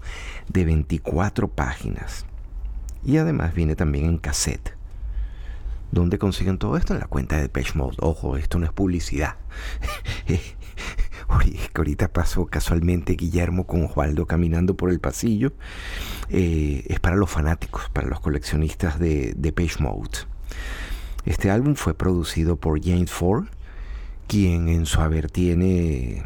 de 0.48 0.64
24 0.64 1.48
páginas. 1.48 2.24
Y 3.04 3.18
además 3.18 3.52
viene 3.52 3.76
también 3.76 4.06
en 4.06 4.16
cassette. 4.16 4.77
¿Dónde 5.90 6.18
consiguen 6.18 6.58
todo 6.58 6.76
esto? 6.76 6.94
En 6.94 7.00
la 7.00 7.06
cuenta 7.06 7.36
de 7.36 7.42
Depeche 7.42 7.72
Mode. 7.74 7.96
Ojo, 8.00 8.36
esto 8.36 8.58
no 8.58 8.66
es 8.66 8.72
publicidad. 8.72 9.36
Ahorita 11.74 12.08
pasó 12.08 12.46
casualmente 12.46 13.12
Guillermo 13.14 13.66
con 13.66 13.84
Osvaldo 13.84 14.26
caminando 14.26 14.76
por 14.76 14.90
el 14.90 14.98
pasillo. 14.98 15.52
Eh, 16.28 16.84
es 16.88 17.00
para 17.00 17.16
los 17.16 17.30
fanáticos, 17.30 17.88
para 17.90 18.08
los 18.08 18.20
coleccionistas 18.20 18.98
de 18.98 19.32
Depeche 19.36 19.80
Mode. 19.80 20.10
Este 21.24 21.50
álbum 21.50 21.74
fue 21.74 21.94
producido 21.94 22.56
por 22.56 22.82
James 22.82 23.10
Ford, 23.10 23.46
quien 24.26 24.68
en 24.68 24.86
su 24.86 25.00
haber 25.00 25.30
tiene 25.30 26.24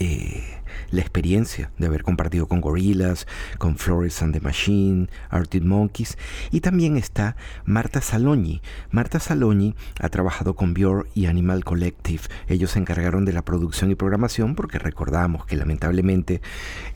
eh, 0.00 0.57
la 0.90 1.00
experiencia 1.00 1.70
de 1.78 1.86
haber 1.86 2.02
compartido 2.02 2.46
con 2.46 2.60
Gorillaz, 2.60 3.26
con 3.58 3.76
Flores 3.76 4.22
and 4.22 4.32
the 4.32 4.40
Machine, 4.40 5.08
Arctic 5.30 5.62
Monkeys 5.64 6.16
y 6.50 6.60
también 6.60 6.96
está 6.96 7.36
Marta 7.64 8.00
Salogni. 8.00 8.62
Marta 8.90 9.20
Salogni 9.20 9.74
ha 10.00 10.08
trabajado 10.08 10.54
con 10.54 10.74
Björk 10.74 11.08
y 11.14 11.26
Animal 11.26 11.64
Collective. 11.64 12.22
Ellos 12.48 12.72
se 12.72 12.78
encargaron 12.78 13.24
de 13.24 13.32
la 13.32 13.42
producción 13.42 13.90
y 13.90 13.94
programación 13.94 14.54
porque 14.54 14.78
recordamos 14.78 15.46
que 15.46 15.56
lamentablemente 15.56 16.40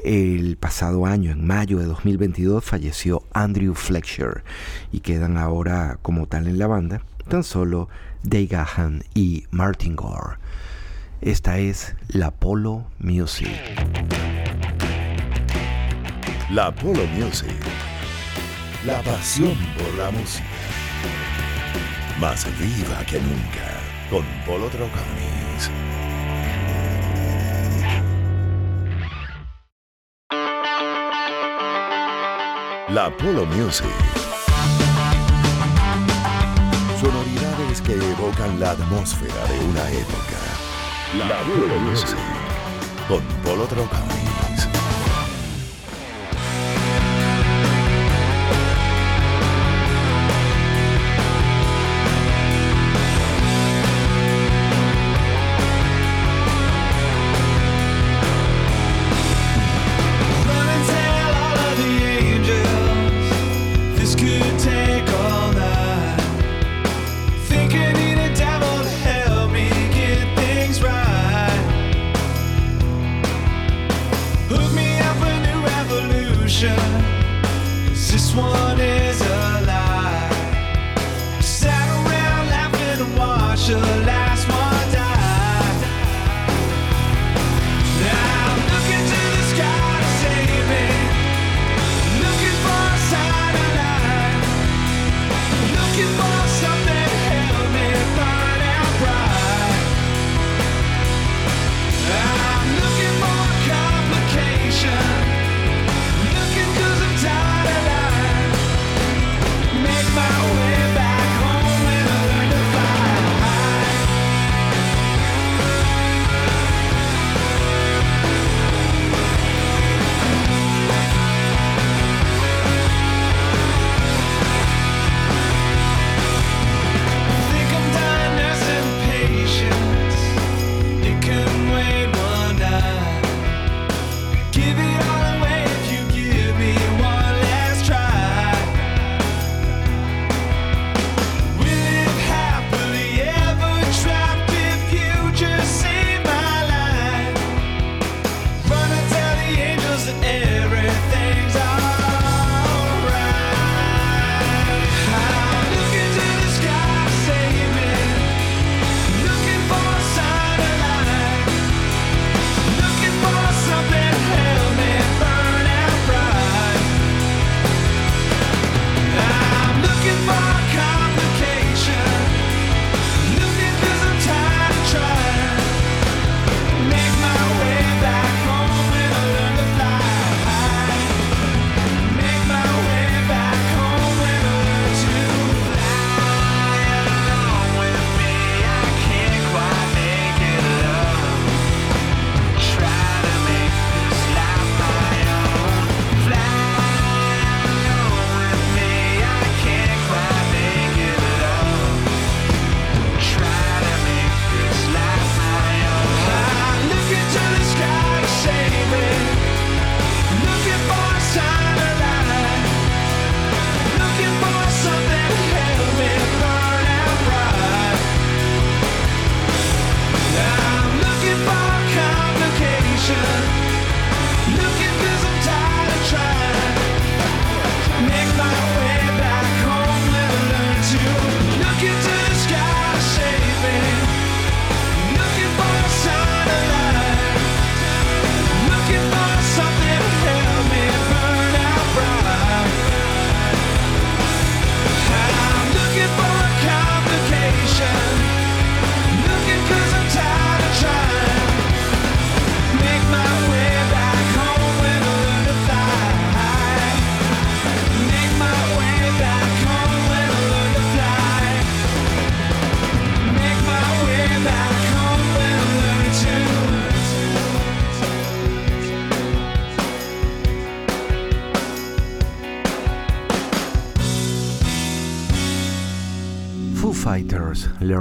el 0.04 0.56
pasado 0.56 1.06
año, 1.06 1.30
en 1.30 1.46
mayo 1.46 1.78
de 1.78 1.86
2022, 1.86 2.64
falleció 2.64 3.22
Andrew 3.32 3.74
Fletcher 3.74 4.44
y 4.92 5.00
quedan 5.00 5.36
ahora 5.36 5.98
como 6.02 6.26
tal 6.26 6.46
en 6.48 6.58
la 6.58 6.66
banda 6.66 7.02
tan 7.28 7.44
solo 7.44 7.88
Dave 8.22 8.46
Gahan 8.46 9.04
y 9.14 9.44
Martin 9.50 9.96
Gore. 9.96 10.36
Esta 11.22 11.56
es 11.56 11.94
la 12.08 12.32
Polo 12.32 12.84
Music. 12.98 13.48
La 16.50 16.74
Polo 16.74 17.06
Music. 17.16 17.54
La 18.84 19.00
pasión 19.02 19.56
por 19.78 19.94
la 19.94 20.10
música. 20.10 20.44
Más 22.18 22.44
viva 22.58 23.04
que 23.06 23.20
nunca. 23.20 23.70
Con 24.10 24.24
Polo 24.44 24.66
Troconis. 24.66 25.70
La 32.88 33.16
Polo 33.16 33.46
Music. 33.46 33.86
Sonoridades 37.00 37.80
que 37.80 37.92
evocan 37.92 38.58
la 38.58 38.72
atmósfera 38.72 39.46
de 39.46 39.64
una 39.66 39.88
época. 39.88 40.51
La 41.18 41.42
Polo 41.44 41.78
Music. 41.80 42.16
Con 43.06 43.22
Polo 43.42 43.66
Troconis. 43.66 44.81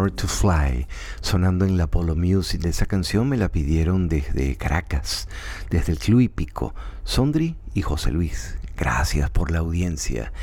To 0.10 0.28
Fly, 0.28 0.88
sonando 1.22 1.66
en 1.66 1.78
la 1.78 1.86
Polo 1.86 2.16
Music. 2.16 2.66
Esa 2.66 2.88
canción 2.88 3.30
me 3.30 3.38
la 3.38 3.50
pidieron 3.50 4.08
desde 4.10 4.56
Caracas, 4.56 5.28
desde 5.70 5.92
el 5.92 6.00
Club 6.00 6.22
Hípico, 6.22 6.74
Sondri 7.04 7.56
y 7.76 7.84
José 7.84 8.12
Luis. 8.12 8.58
Gracias 8.76 9.30
por 9.30 9.52
la 9.52 9.60
audiencia. 9.60 10.34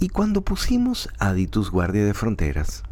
Y 0.00 0.10
cuando 0.10 0.42
pusimos 0.42 1.08
Aditus 1.18 1.70
Guardia 1.70 2.04
de 2.04 2.12
Fronteras, 2.12 2.82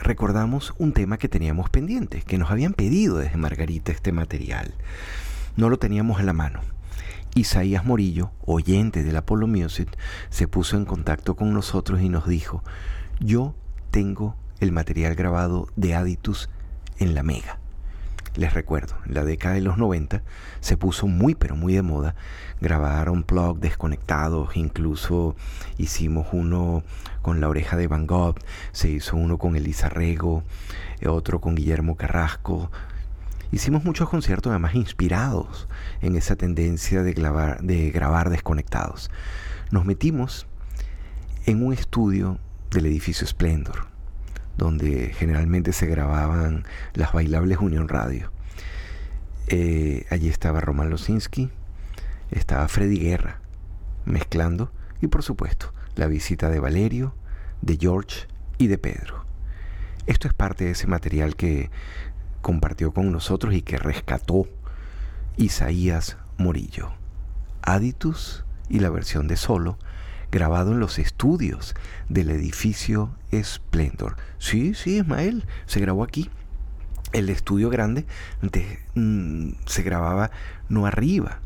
recordamos 0.00 0.72
un 0.78 0.92
tema 0.92 1.18
que 1.18 1.28
teníamos 1.28 1.68
pendiente, 1.68 2.22
que 2.22 2.38
nos 2.38 2.50
habían 2.50 2.72
pedido 2.72 3.18
desde 3.18 3.36
Margarita 3.36 3.92
este 3.92 4.12
material. 4.12 4.74
No 5.56 5.68
lo 5.68 5.78
teníamos 5.78 6.18
en 6.20 6.26
la 6.26 6.32
mano. 6.32 6.60
Isaías 7.34 7.84
Morillo, 7.84 8.30
oyente 8.46 9.04
del 9.04 9.16
Apollo 9.16 9.46
Music, 9.46 9.94
se 10.30 10.48
puso 10.48 10.78
en 10.78 10.86
contacto 10.86 11.36
con 11.36 11.52
nosotros 11.52 12.00
y 12.00 12.08
nos 12.08 12.26
dijo, 12.26 12.64
yo 13.20 13.54
tengo 13.96 14.36
el 14.60 14.72
material 14.72 15.14
grabado 15.14 15.68
de 15.74 15.94
Aditus 15.94 16.50
en 16.98 17.14
la 17.14 17.22
Mega. 17.22 17.58
Les 18.34 18.52
recuerdo, 18.52 18.94
en 19.06 19.14
la 19.14 19.24
década 19.24 19.54
de 19.54 19.62
los 19.62 19.78
90 19.78 20.20
se 20.60 20.76
puso 20.76 21.06
muy 21.06 21.34
pero 21.34 21.56
muy 21.56 21.72
de 21.72 21.80
moda 21.80 22.14
grabar 22.60 23.08
un 23.08 23.22
plug 23.22 23.58
desconectados, 23.58 24.54
incluso 24.54 25.34
hicimos 25.78 26.26
uno 26.32 26.82
con 27.22 27.40
la 27.40 27.48
oreja 27.48 27.78
de 27.78 27.86
Van 27.86 28.06
Gogh, 28.06 28.36
se 28.72 28.90
hizo 28.90 29.16
uno 29.16 29.38
con 29.38 29.56
Elisa 29.56 29.88
Rego, 29.88 30.42
otro 31.06 31.40
con 31.40 31.54
Guillermo 31.54 31.96
Carrasco, 31.96 32.70
Hicimos 33.50 33.84
muchos 33.84 34.10
conciertos 34.10 34.50
además 34.50 34.74
inspirados 34.74 35.68
en 36.02 36.16
esa 36.16 36.36
tendencia 36.36 37.02
de 37.02 37.14
grabar, 37.14 37.62
de 37.62 37.90
grabar 37.92 38.28
desconectados. 38.28 39.10
Nos 39.70 39.86
metimos 39.86 40.46
en 41.46 41.64
un 41.64 41.72
estudio 41.72 42.38
del 42.70 42.86
edificio 42.86 43.26
Splendor, 43.26 43.86
donde 44.56 45.12
generalmente 45.14 45.72
se 45.72 45.86
grababan 45.86 46.64
las 46.94 47.12
bailables 47.12 47.58
Unión 47.58 47.88
Radio. 47.88 48.30
Eh, 49.48 50.06
allí 50.10 50.28
estaba 50.28 50.60
Roman 50.60 50.90
Losinski, 50.90 51.50
estaba 52.30 52.66
Freddy 52.68 52.98
Guerra 52.98 53.40
mezclando 54.04 54.70
y 55.00 55.08
por 55.08 55.22
supuesto 55.22 55.72
la 55.96 56.06
visita 56.06 56.48
de 56.50 56.60
Valerio, 56.60 57.14
de 57.62 57.76
George 57.76 58.26
y 58.58 58.68
de 58.68 58.78
Pedro. 58.78 59.24
Esto 60.06 60.28
es 60.28 60.34
parte 60.34 60.64
de 60.64 60.70
ese 60.72 60.86
material 60.86 61.36
que 61.36 61.70
compartió 62.40 62.92
con 62.92 63.10
nosotros 63.10 63.54
y 63.54 63.62
que 63.62 63.78
rescató 63.78 64.46
Isaías 65.36 66.16
Morillo. 66.38 66.92
Aditus 67.62 68.44
y 68.68 68.78
la 68.78 68.90
versión 68.90 69.26
de 69.26 69.36
solo, 69.36 69.78
grabado 70.36 70.72
en 70.72 70.80
los 70.80 70.98
estudios 70.98 71.74
del 72.10 72.28
edificio 72.30 73.10
Splendor. 73.32 74.16
Sí, 74.38 74.74
sí, 74.74 74.98
Ismael, 74.98 75.44
se 75.64 75.80
grabó 75.80 76.04
aquí. 76.04 76.28
El 77.14 77.30
estudio 77.30 77.70
grande 77.70 78.04
antes, 78.42 78.66
mm, 78.94 79.52
se 79.64 79.82
grababa 79.82 80.30
no 80.68 80.84
arriba, 80.84 81.40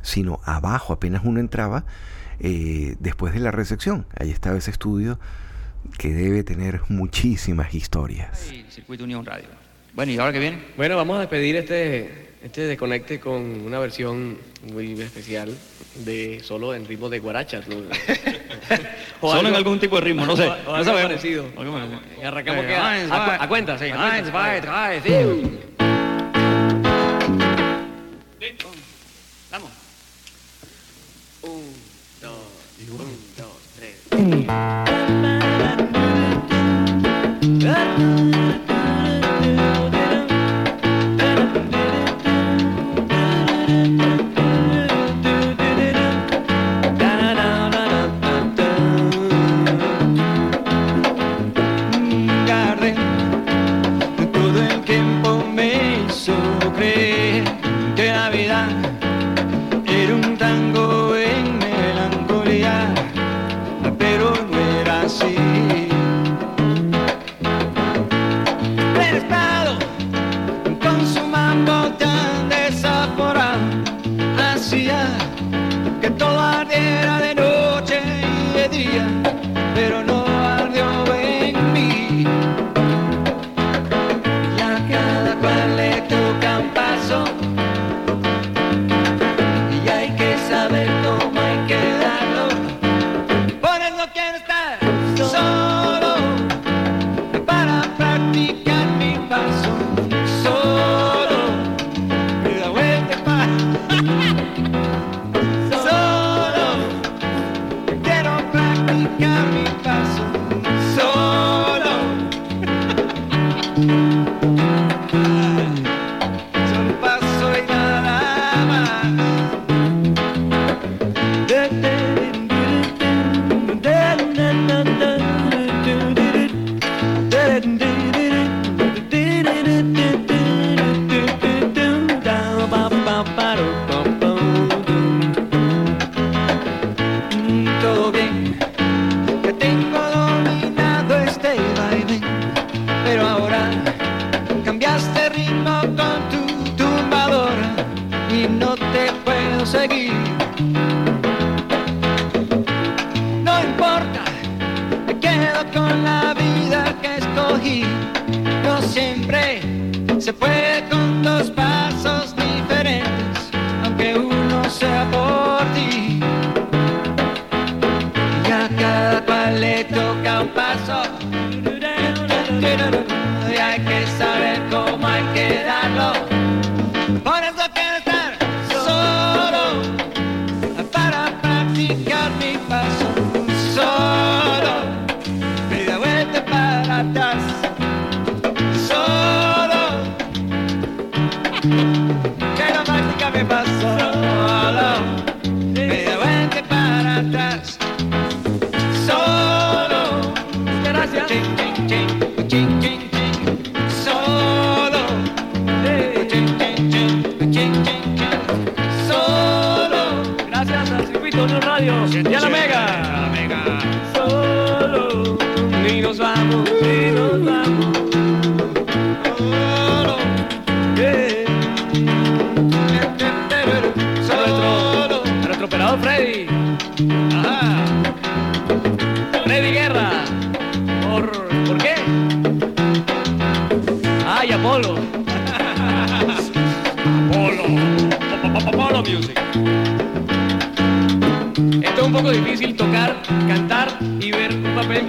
sino 0.00 0.40
abajo, 0.44 0.94
apenas 0.94 1.20
uno 1.22 1.38
entraba 1.38 1.84
eh, 2.40 2.96
después 2.98 3.34
de 3.34 3.40
la 3.40 3.50
recepción. 3.50 4.06
Ahí 4.18 4.30
estaba 4.30 4.56
ese 4.56 4.70
estudio 4.70 5.20
que 5.98 6.14
debe 6.14 6.44
tener 6.44 6.80
muchísimas 6.88 7.74
historias. 7.74 8.50
Circuito 8.70 9.04
Unión 9.04 9.26
Radio. 9.26 9.48
Bueno, 9.92 10.12
¿y 10.12 10.18
ahora 10.18 10.32
qué 10.32 10.38
viene? 10.38 10.64
Bueno, 10.78 10.96
vamos 10.96 11.18
a 11.18 11.20
despedir 11.20 11.56
este, 11.56 12.27
este 12.42 12.62
desconecte 12.62 13.18
con 13.20 13.42
una 13.62 13.78
versión 13.78 14.38
muy 14.72 15.00
especial 15.00 15.54
de 16.04 16.40
solo 16.42 16.74
en 16.74 16.86
ritmo 16.86 17.08
de 17.08 17.18
guarachas. 17.18 17.66
¿no? 17.68 17.76
O 19.20 19.34
Solo 19.34 19.48
en 19.48 19.56
algún 19.56 19.80
tipo 19.80 19.96
de 19.96 20.02
ritmo, 20.02 20.24
no 20.24 20.36
sé. 20.36 20.46
O, 20.46 20.52
o 20.52 20.54
No 20.66 20.74
algo 20.76 20.84
sabemos. 20.84 21.10
parecido. 21.10 21.46
Algo 21.56 21.72
parecido. 21.72 22.00
Y 22.20 22.24
arrancamos 22.24 22.64
que 22.66 22.76
a, 22.76 22.92
a 23.10 23.42
a 23.42 23.48
cuenta, 23.48 23.76
sí. 23.76 23.86
a 23.86 23.96
cuenta. 23.96 24.94
Eins, 24.94 25.08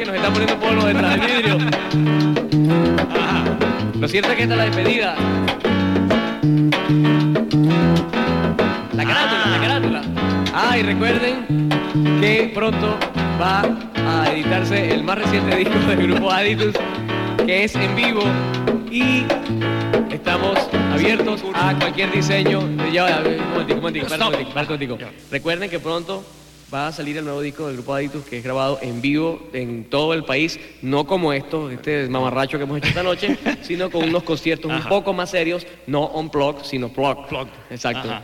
nos 0.10 0.18
está 0.18 0.34
poniendo 0.34 0.60
Polo 0.60 0.86
detrás 0.86 1.11
del 1.11 1.22
vidrio. 1.22 1.57
Ajá. 3.10 3.44
Lo 3.99 4.07
cierto 4.07 4.31
es 4.31 4.38
que 4.38 4.44
esta 4.44 4.53
es 4.56 4.57
la 4.57 4.65
despedida. 4.65 5.15
La 8.94 9.06
carátula, 9.06 9.45
la 9.45 9.61
carátula. 9.61 10.02
Ah, 10.53 10.77
y 10.77 10.84
recuerden 10.84 11.69
que 12.19 12.52
pronto 12.53 12.98
va 13.40 13.61
a 13.95 14.31
editarse 14.31 14.94
el 14.94 15.03
más 15.03 15.19
reciente 15.19 15.56
disco 15.56 15.77
del 15.80 16.07
grupo 16.07 16.31
Aditus, 16.31 16.76
que 17.45 17.65
es 17.65 17.76
en 17.76 17.95
vivo 17.95 18.23
y 18.90 19.26
estamos 20.11 20.57
abiertos 20.91 21.44
a 21.53 21.76
cualquier 21.77 22.11
diseño. 22.11 22.61
Ya, 22.91 23.22
un 23.23 23.49
momentico, 23.52 23.76
un 23.76 23.81
momentico, 23.81 24.07
para 24.07 24.26
un 24.26 24.31
momentico, 24.31 24.53
para 24.53 24.61
un 24.61 24.68
momentico. 24.68 24.98
Recuerden 25.30 25.69
que 25.69 25.80
pronto 25.80 26.23
va 26.74 26.88
a 26.88 26.91
salir 26.91 27.18
el 27.18 27.24
nuevo 27.26 27.41
disco 27.41 27.66
del 27.68 27.76
grupo 27.78 27.94
Aditus, 27.96 28.24
que 28.26 28.38
es 28.38 28.44
grabado 28.44 28.80
en 28.82 29.02
vivo 29.02 29.50
en 29.54 29.86
todo 29.86 30.14
el 30.14 30.24
país, 30.24 30.60
no 30.82 31.06
como 31.08 31.34
esto, 31.34 31.70
este 31.72 32.08
mamarracho 32.08 32.58
que 32.58 32.64
hemos 32.64 32.78
hecho 32.78 32.88
esta 32.90 33.04
noche, 33.04 33.38
sino 33.62 33.90
con 33.90 34.04
unos 34.08 34.24
conciertos 34.24 34.70
un 34.72 34.78
Ajá. 34.78 34.90
poco 34.90 35.14
más 35.14 35.32
serios, 35.32 35.66
no 35.88 36.04
on 36.04 36.30
plug, 36.30 36.64
sino 36.64 36.90
plug. 36.90 37.18
Exacto. 37.70 38.10
Ajá. 38.10 38.22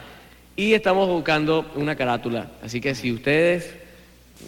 Y 0.56 0.74
estamos 0.74 1.08
buscando 1.10 1.66
una 1.76 1.96
carátula, 1.96 2.52
así 2.64 2.80
que 2.80 2.96
si 2.96 3.12
ustedes 3.12 3.74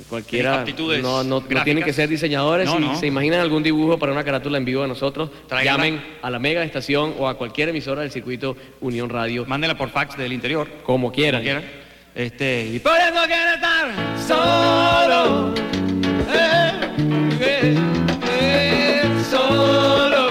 cualquiera 0.10 0.64
no, 1.02 1.24
no, 1.24 1.42
no 1.42 1.64
tienen 1.64 1.84
que 1.84 1.92
ser 1.92 2.08
diseñadores, 2.08 2.68
No, 2.68 2.76
si 2.76 2.80
no. 2.82 3.00
se 3.00 3.08
imaginan 3.08 3.40
algún 3.40 3.64
dibujo 3.64 3.98
para 3.98 4.12
una 4.12 4.24
carátula 4.24 4.58
en 4.58 4.66
vivo 4.66 4.84
de 4.84 4.90
nosotros, 4.90 5.30
Tráiganla. 5.48 5.84
llamen 5.86 6.04
a 6.22 6.30
la 6.30 6.40
mega 6.40 6.64
estación 6.64 7.16
o 7.18 7.28
a 7.28 7.38
cualquier 7.38 7.70
emisora 7.70 8.02
del 8.04 8.12
circuito 8.12 8.56
Unión 8.80 9.10
Radio, 9.10 9.46
Mándenla 9.48 9.78
por 9.78 9.90
fax 9.90 10.16
del 10.18 10.34
interior. 10.34 10.68
como 10.84 11.12
quieran. 11.12 11.42
Como 11.42 11.44
quieran. 11.44 11.87
Este, 12.18 12.66
y 12.66 12.80
por 12.80 12.94
eso 12.98 13.22
quiero 13.28 13.54
estar 13.54 13.92
Solo, 14.28 15.54
eh, 16.34 16.72
eh, 17.40 17.78
eh, 18.28 19.04
solo, 19.30 20.30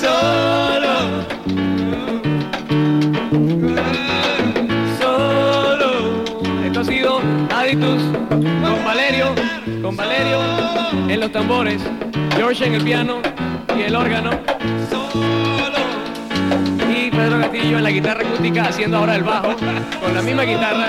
solo, 0.00 0.94
solo. 4.98 6.24
Esto 6.64 6.80
ha 6.80 6.84
sido 6.84 7.20
Aditus 7.54 8.02
con 8.62 8.84
Valerio, 8.86 9.34
con 9.82 9.94
Valerio 9.94 10.40
en 11.10 11.20
los 11.20 11.30
tambores, 11.30 11.82
George 12.36 12.64
en 12.64 12.74
el 12.74 12.84
piano 12.84 13.20
y 13.76 13.82
el 13.82 13.94
órgano. 13.94 14.30
Castillo 17.62 17.78
en 17.78 17.84
la 17.84 17.90
guitarra 17.90 18.22
acústica 18.26 18.64
haciendo 18.64 18.96
ahora 18.96 19.14
el 19.14 19.22
bajo 19.22 19.54
con 20.00 20.14
la 20.16 20.20
misma 20.20 20.42
guitarra 20.42 20.88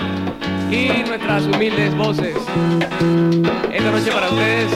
y 0.71 1.03
nuestras 1.07 1.43
humildes 1.43 1.95
voces. 1.95 2.35
Esta 3.71 3.91
noche 3.91 4.11
para 4.11 4.27
ustedes, 4.27 4.71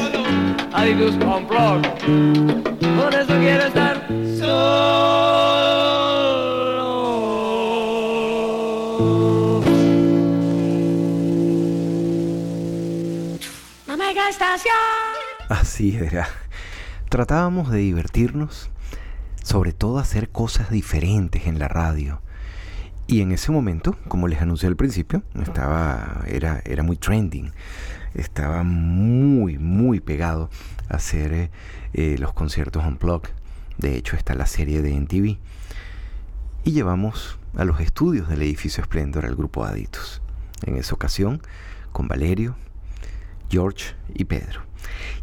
Aditus 0.73 1.15
Unplugged. 1.15 1.89
Por 3.01 3.15
eso 3.15 3.35
quiero 3.39 3.63
estar 3.63 4.07
solo. 4.37 4.77
La 13.87 13.97
mega 13.97 14.29
estación. 14.29 14.75
Así 15.49 15.97
era. 15.97 16.29
Tratábamos 17.09 17.71
de 17.71 17.79
divertirnos, 17.79 18.69
sobre 19.47 19.71
todo 19.71 19.97
hacer 19.97 20.27
cosas 20.27 20.69
diferentes 20.69 21.47
en 21.47 21.57
la 21.57 21.69
radio. 21.69 22.21
Y 23.07 23.21
en 23.21 23.31
ese 23.31 23.53
momento, 23.53 23.95
como 24.09 24.27
les 24.27 24.41
anuncié 24.41 24.67
al 24.67 24.75
principio, 24.75 25.23
estaba, 25.41 26.25
era, 26.27 26.61
era 26.65 26.83
muy 26.83 26.97
trending. 26.97 27.53
Estaba 28.13 28.63
muy, 28.63 29.57
muy 29.57 30.01
pegado 30.01 30.49
a 30.89 30.95
hacer 30.97 31.31
eh, 31.31 31.51
eh, 31.93 32.17
los 32.19 32.33
conciertos 32.33 32.83
unplugged. 32.85 33.29
De 33.77 33.95
hecho, 33.95 34.17
está 34.17 34.35
la 34.35 34.47
serie 34.47 34.81
de 34.81 34.93
NTV. 34.93 35.37
Y 36.65 36.71
llevamos 36.73 37.39
a 37.55 37.63
los 37.63 37.79
estudios 37.79 38.27
del 38.27 38.41
edificio 38.41 38.83
Splendor 38.83 39.25
al 39.25 39.37
grupo 39.37 39.63
Aditus. 39.63 40.21
En 40.63 40.75
esa 40.75 40.93
ocasión, 40.93 41.41
con 41.93 42.09
Valerio, 42.09 42.57
George 43.49 43.95
y 44.13 44.25
Pedro. 44.25 44.66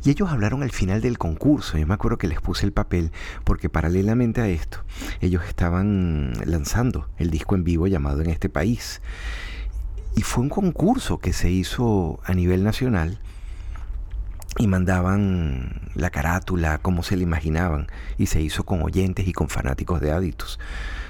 Y 0.05 0.11
ellos 0.11 0.31
hablaron 0.31 0.63
al 0.63 0.71
final 0.71 1.01
del 1.01 1.19
concurso. 1.19 1.79
Yo 1.79 1.87
me 1.87 1.95
acuerdo 1.95 2.19
que 2.19 2.29
les 2.29 2.41
puse 2.41 2.67
el 2.67 2.73
papel 2.73 3.13
porque 3.45 3.69
paralelamente 3.69 4.41
a 4.41 4.49
esto, 4.49 4.85
ellos 5.21 5.45
estaban 5.47 6.33
lanzando 6.45 7.09
el 7.19 7.31
disco 7.31 7.55
en 7.55 7.65
vivo 7.65 7.87
llamado 7.87 8.21
En 8.21 8.31
este 8.31 8.49
país. 8.49 9.01
Y 10.17 10.23
fue 10.23 10.45
un 10.45 10.49
concurso 10.49 11.19
que 11.19 11.33
se 11.33 11.51
hizo 11.51 12.21
a 12.25 12.35
nivel 12.35 12.63
nacional 12.63 13.19
y 14.59 14.69
mandaban 14.69 15.81
la 15.95 16.11
carátula 16.11 16.79
como 16.79 17.03
se 17.03 17.17
le 17.17 17.25
imaginaban 17.25 17.89
y 18.19 18.27
se 18.27 18.41
hizo 18.41 18.65
con 18.65 18.83
oyentes 18.83 19.27
y 19.27 19.33
con 19.33 19.49
fanáticos 19.49 20.01
de 20.01 20.13
Aditus. 20.13 20.61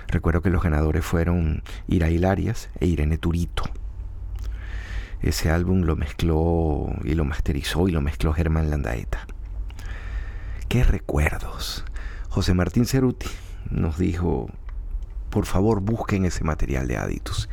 Recuerdo 0.08 0.40
que 0.40 0.50
los 0.50 0.62
ganadores 0.62 1.04
fueron 1.04 1.62
Ira 1.86 2.10
Hilarias 2.10 2.70
e 2.80 2.86
Irene 2.86 3.18
Turito. 3.18 3.64
Ese 5.24 5.48
álbum 5.48 5.84
lo 5.84 5.96
mezcló 5.96 6.94
y 7.02 7.14
lo 7.14 7.24
masterizó 7.24 7.88
y 7.88 7.92
lo 7.92 8.02
mezcló 8.02 8.34
Germán 8.34 8.68
Landaeta. 8.68 9.26
¡Qué 10.68 10.84
recuerdos! 10.84 11.86
José 12.28 12.52
Martín 12.52 12.84
Ceruti 12.84 13.28
nos 13.70 13.96
dijo, 13.96 14.50
por 15.30 15.46
favor 15.46 15.80
busquen 15.80 16.26
ese 16.26 16.44
material 16.44 16.88
de 16.88 16.98
Aditus. 16.98 17.48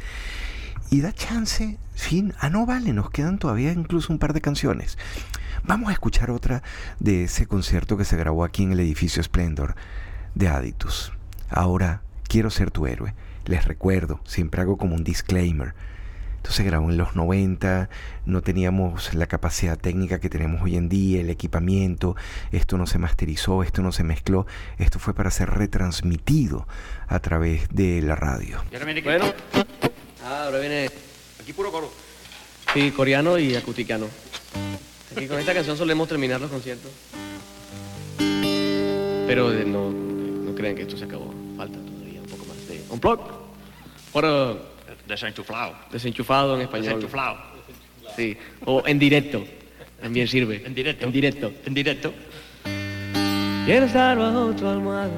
Y 0.90 1.00
da 1.00 1.14
chance, 1.14 1.78
fin, 1.96 2.34
ah 2.42 2.50
no 2.50 2.66
vale, 2.66 2.92
nos 2.92 3.10
quedan 3.10 3.40
todavía 3.40 3.72
incluso 3.72 4.12
un 4.12 4.20
par 4.20 4.34
de 4.34 4.42
canciones. 4.42 4.98
Vamos 5.64 5.92
a 5.92 5.94
escuchar 5.94 6.30
otra 6.30 6.64
de 7.00 7.24
ese 7.24 7.46
concierto 7.46 7.96
que 7.96 8.04
se 8.04 8.18
grabó 8.18 8.44
aquí 8.44 8.64
en 8.64 8.74
el 8.74 8.82
edificio 8.82 9.24
Splendor 9.24 9.76
de 10.36 10.50
Aditus. 10.50 11.14
Ahora, 11.50 12.02
quiero 12.28 12.50
ser 12.50 12.70
tu 12.70 12.86
héroe. 12.86 13.16
Les 13.46 13.64
recuerdo, 13.64 14.20
siempre 14.26 14.60
hago 14.60 14.78
como 14.78 14.94
un 14.94 15.06
disclaimer. 15.06 15.74
Esto 16.42 16.54
se 16.54 16.64
grabó 16.64 16.90
en 16.90 16.98
los 16.98 17.16
90, 17.16 17.88
no 18.26 18.42
teníamos 18.42 19.14
la 19.14 19.28
capacidad 19.28 19.78
técnica 19.78 20.20
que 20.20 20.28
tenemos 20.28 20.64
hoy 20.64 20.76
en 20.76 20.90
día, 20.90 21.22
el 21.22 21.30
equipamiento, 21.30 22.16
esto 22.52 22.80
no 22.80 22.88
se 22.88 22.98
masterizó, 22.98 23.62
esto 23.62 23.84
no 23.84 23.92
se 23.92 24.04
mezcló, 24.04 24.48
esto 24.80 24.98
fue 24.98 25.14
para 25.14 25.30
ser 25.30 25.52
retransmitido 25.52 26.68
a 27.08 27.20
través 27.20 27.70
de 27.70 28.02
la 28.02 28.16
radio. 28.16 28.60
Y 28.72 28.74
ahora 28.74 28.86
viene 28.86 29.00
aquí, 29.02 29.08
Bueno, 29.08 29.26
ah, 30.26 30.46
ahora 30.46 30.58
viene 30.58 30.90
aquí 31.40 31.54
puro 31.54 31.72
coro. 31.72 31.92
sí, 32.74 32.90
coreano 32.90 33.38
y 33.38 33.56
acusticano. 33.56 34.08
Aquí 35.16 35.28
con 35.28 35.38
esta 35.38 35.54
canción 35.54 35.78
solemos 35.78 36.08
terminar 36.10 36.42
los 36.42 36.50
conciertos. 36.50 36.92
Pero 38.18 39.52
no, 39.52 39.92
no 39.92 40.56
crean 40.56 40.74
que 40.76 40.82
esto 40.82 40.98
se 40.98 41.06
acabó. 41.06 41.32
Falta 41.56 41.78
todavía 41.78 42.20
un 42.20 42.28
poco 42.28 42.46
más 42.46 42.68
de 42.68 42.84
unplug. 42.90 43.20
Ahora 44.16 44.71
Desenchuflado. 45.08 45.76
desenchufado 45.92 46.56
en 46.56 46.62
español. 46.62 46.86
Desenchuflado. 46.96 47.38
Sí. 48.16 48.38
O 48.66 48.84
en 48.86 49.00
directo. 49.00 49.44
También 50.02 50.28
sirve. 50.28 50.64
En 50.66 50.74
directo. 50.74 51.06
En 51.06 51.12
directo. 51.12 51.52
En 51.66 51.74
directo. 51.74 52.14
Quiero 53.66 53.86
estar 53.86 54.18
bajo 54.18 54.52
tu 54.54 54.68
almohada 54.68 55.10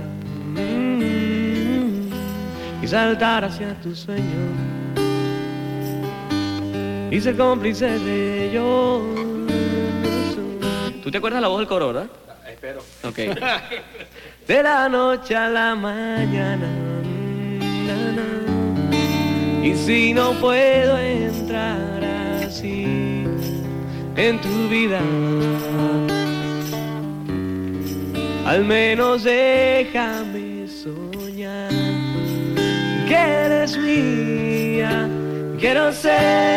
mm, 0.55 2.11
y 2.84 2.88
saltar 2.88 3.45
hacia 3.45 3.73
tu 3.81 3.95
sueño 3.95 4.73
y 7.10 7.22
ser 7.22 7.38
cómplice 7.38 7.99
de 7.99 8.49
ellos. 8.49 9.03
¿Tú 11.03 11.11
te 11.11 11.18
acuerdas 11.18 11.41
la 11.41 11.47
voz 11.47 11.60
del 11.60 11.68
coro, 11.68 11.93
verdad? 11.93 12.07
Espero. 12.49 12.84
Ok. 13.03 13.18
De 14.47 14.64
la 14.64 14.89
noche 14.89 15.35
a 15.35 15.47
la 15.47 15.76
mañana. 15.76 16.68
na, 17.88 18.11
na. 18.11 18.53
Y 19.64 19.76
si 19.76 20.14
no 20.14 20.34
puedo 20.41 20.98
entrar 20.98 22.03
así 22.45 23.23
en 24.18 24.41
tu 24.41 24.68
vida, 24.69 24.99
al 28.45 28.65
menos 28.65 29.23
déjame 29.23 30.68
soñar 30.68 31.72
que 33.07 33.15
eres 33.15 33.77
mía. 33.77 35.07
Quiero 35.57 35.94
ser, 35.94 36.53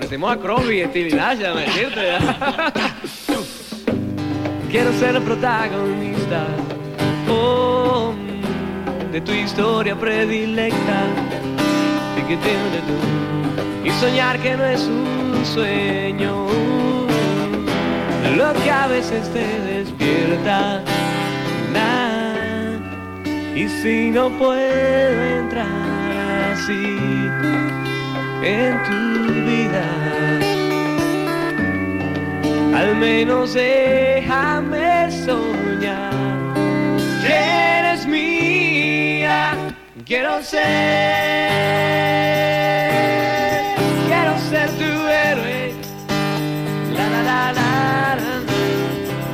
parecemos 0.00 0.32
a 0.32 0.36
Crosby 0.38 0.80
y 0.80 0.84
Stevie 0.86 1.14
Nash, 1.14 1.38
déjame 1.38 1.60
decirte. 1.60 2.00
Quiero 4.70 4.92
ser 4.94 5.16
el 5.16 5.22
protagonista 5.22 6.46
oh, 7.28 8.14
de 9.12 9.20
tu 9.20 9.32
historia 9.32 9.94
predilecta. 9.94 11.04
Y 13.84 13.90
soñar 13.90 14.38
que 14.38 14.56
no 14.56 14.64
es 14.64 14.80
un 14.84 15.44
sueño, 15.44 16.46
lo 18.36 18.52
que 18.62 18.70
a 18.70 18.86
veces 18.86 19.28
te 19.34 19.60
despierta. 19.60 20.82
Nah. 21.74 22.78
Y 23.54 23.68
si 23.68 24.10
no 24.10 24.30
puedo 24.30 25.40
entrar 25.40 25.66
así 26.52 27.69
en 28.42 28.82
tu 28.84 29.32
vida, 29.48 29.84
al 32.74 32.96
menos 32.96 33.54
déjame 33.54 35.10
soñar 35.10 36.12
que 37.22 37.34
eres 37.78 38.06
mía. 38.06 39.54
Quiero 40.06 40.42
ser, 40.42 40.60
quiero 44.08 44.38
ser 44.50 44.68
tu 44.70 44.90
héroe. 45.06 45.72
La 46.96 47.08
la 47.08 47.22
la 47.22 47.52
la 47.52 48.16
la. 48.16 48.42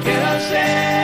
Quiero 0.05 0.41
ser 0.51 0.96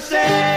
Quiero 0.00 0.47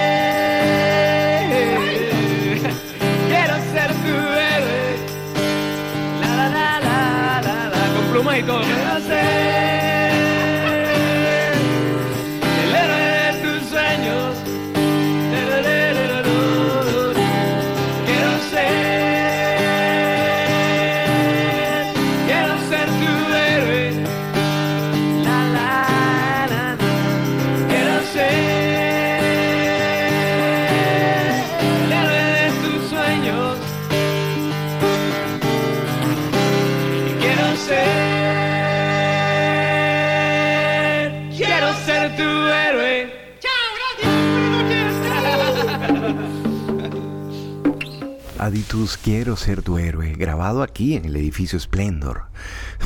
Quiero 49.02 49.38
ser 49.38 49.64
tu 49.64 49.78
héroe, 49.78 50.12
grabado 50.14 50.62
aquí 50.62 50.96
en 50.96 51.06
el 51.06 51.16
edificio 51.16 51.58
Splendor 51.58 52.24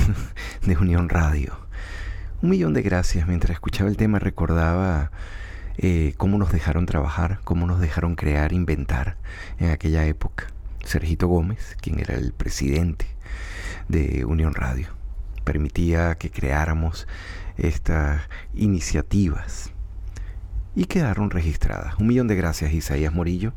de 0.66 0.78
Unión 0.78 1.10
Radio. 1.10 1.58
Un 2.44 2.52
millón 2.52 2.76
de 2.76 2.84
gracias. 2.84 3.28
Mientras 3.28 3.56
escuchaba 3.56 3.90
el 3.90 3.98
tema 3.98 4.20
recordaba 4.20 5.10
eh, 5.78 6.14
cómo 6.18 6.38
nos 6.38 6.52
dejaron 6.52 6.86
trabajar, 6.86 7.40
cómo 7.44 7.66
nos 7.66 7.80
dejaron 7.80 8.16
crear, 8.16 8.54
inventar 8.54 9.18
en 9.58 9.72
aquella 9.72 10.06
época. 10.06 10.46
Sergito 10.84 11.28
Gómez, 11.28 11.76
quien 11.82 12.00
era 12.00 12.14
el 12.14 12.32
presidente 12.32 13.08
de 13.88 14.24
Unión 14.24 14.54
Radio, 14.54 14.90
permitía 15.46 16.14
que 16.14 16.30
creáramos 16.30 17.08
estas 17.58 18.22
iniciativas 18.54 19.72
y 20.76 20.86
quedaron 20.86 21.32
registradas. 21.32 21.96
Un 21.98 22.06
millón 22.06 22.28
de 22.28 22.36
gracias, 22.36 22.72
Isaías 22.72 23.14
Morillo, 23.14 23.54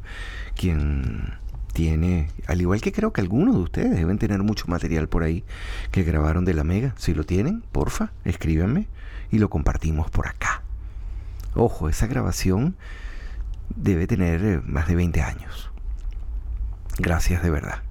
quien 0.56 1.36
tiene, 1.78 2.26
al 2.48 2.60
igual 2.60 2.80
que 2.80 2.90
creo 2.90 3.12
que 3.12 3.20
algunos 3.20 3.54
de 3.54 3.60
ustedes 3.60 3.94
deben 3.94 4.18
tener 4.18 4.42
mucho 4.42 4.66
material 4.66 5.08
por 5.08 5.22
ahí 5.22 5.44
que 5.92 6.02
grabaron 6.02 6.44
de 6.44 6.52
la 6.52 6.64
Mega. 6.64 6.92
Si 6.98 7.14
lo 7.14 7.22
tienen, 7.22 7.62
porfa, 7.70 8.10
escríbanme 8.24 8.88
y 9.30 9.38
lo 9.38 9.48
compartimos 9.48 10.10
por 10.10 10.26
acá. 10.26 10.62
Ojo, 11.54 11.88
esa 11.88 12.08
grabación 12.08 12.74
debe 13.76 14.08
tener 14.08 14.44
eh, 14.44 14.60
más 14.64 14.88
de 14.88 14.96
20 14.96 15.22
años. 15.22 15.70
Gracias 16.98 17.44
de 17.44 17.50
verdad. 17.50 17.87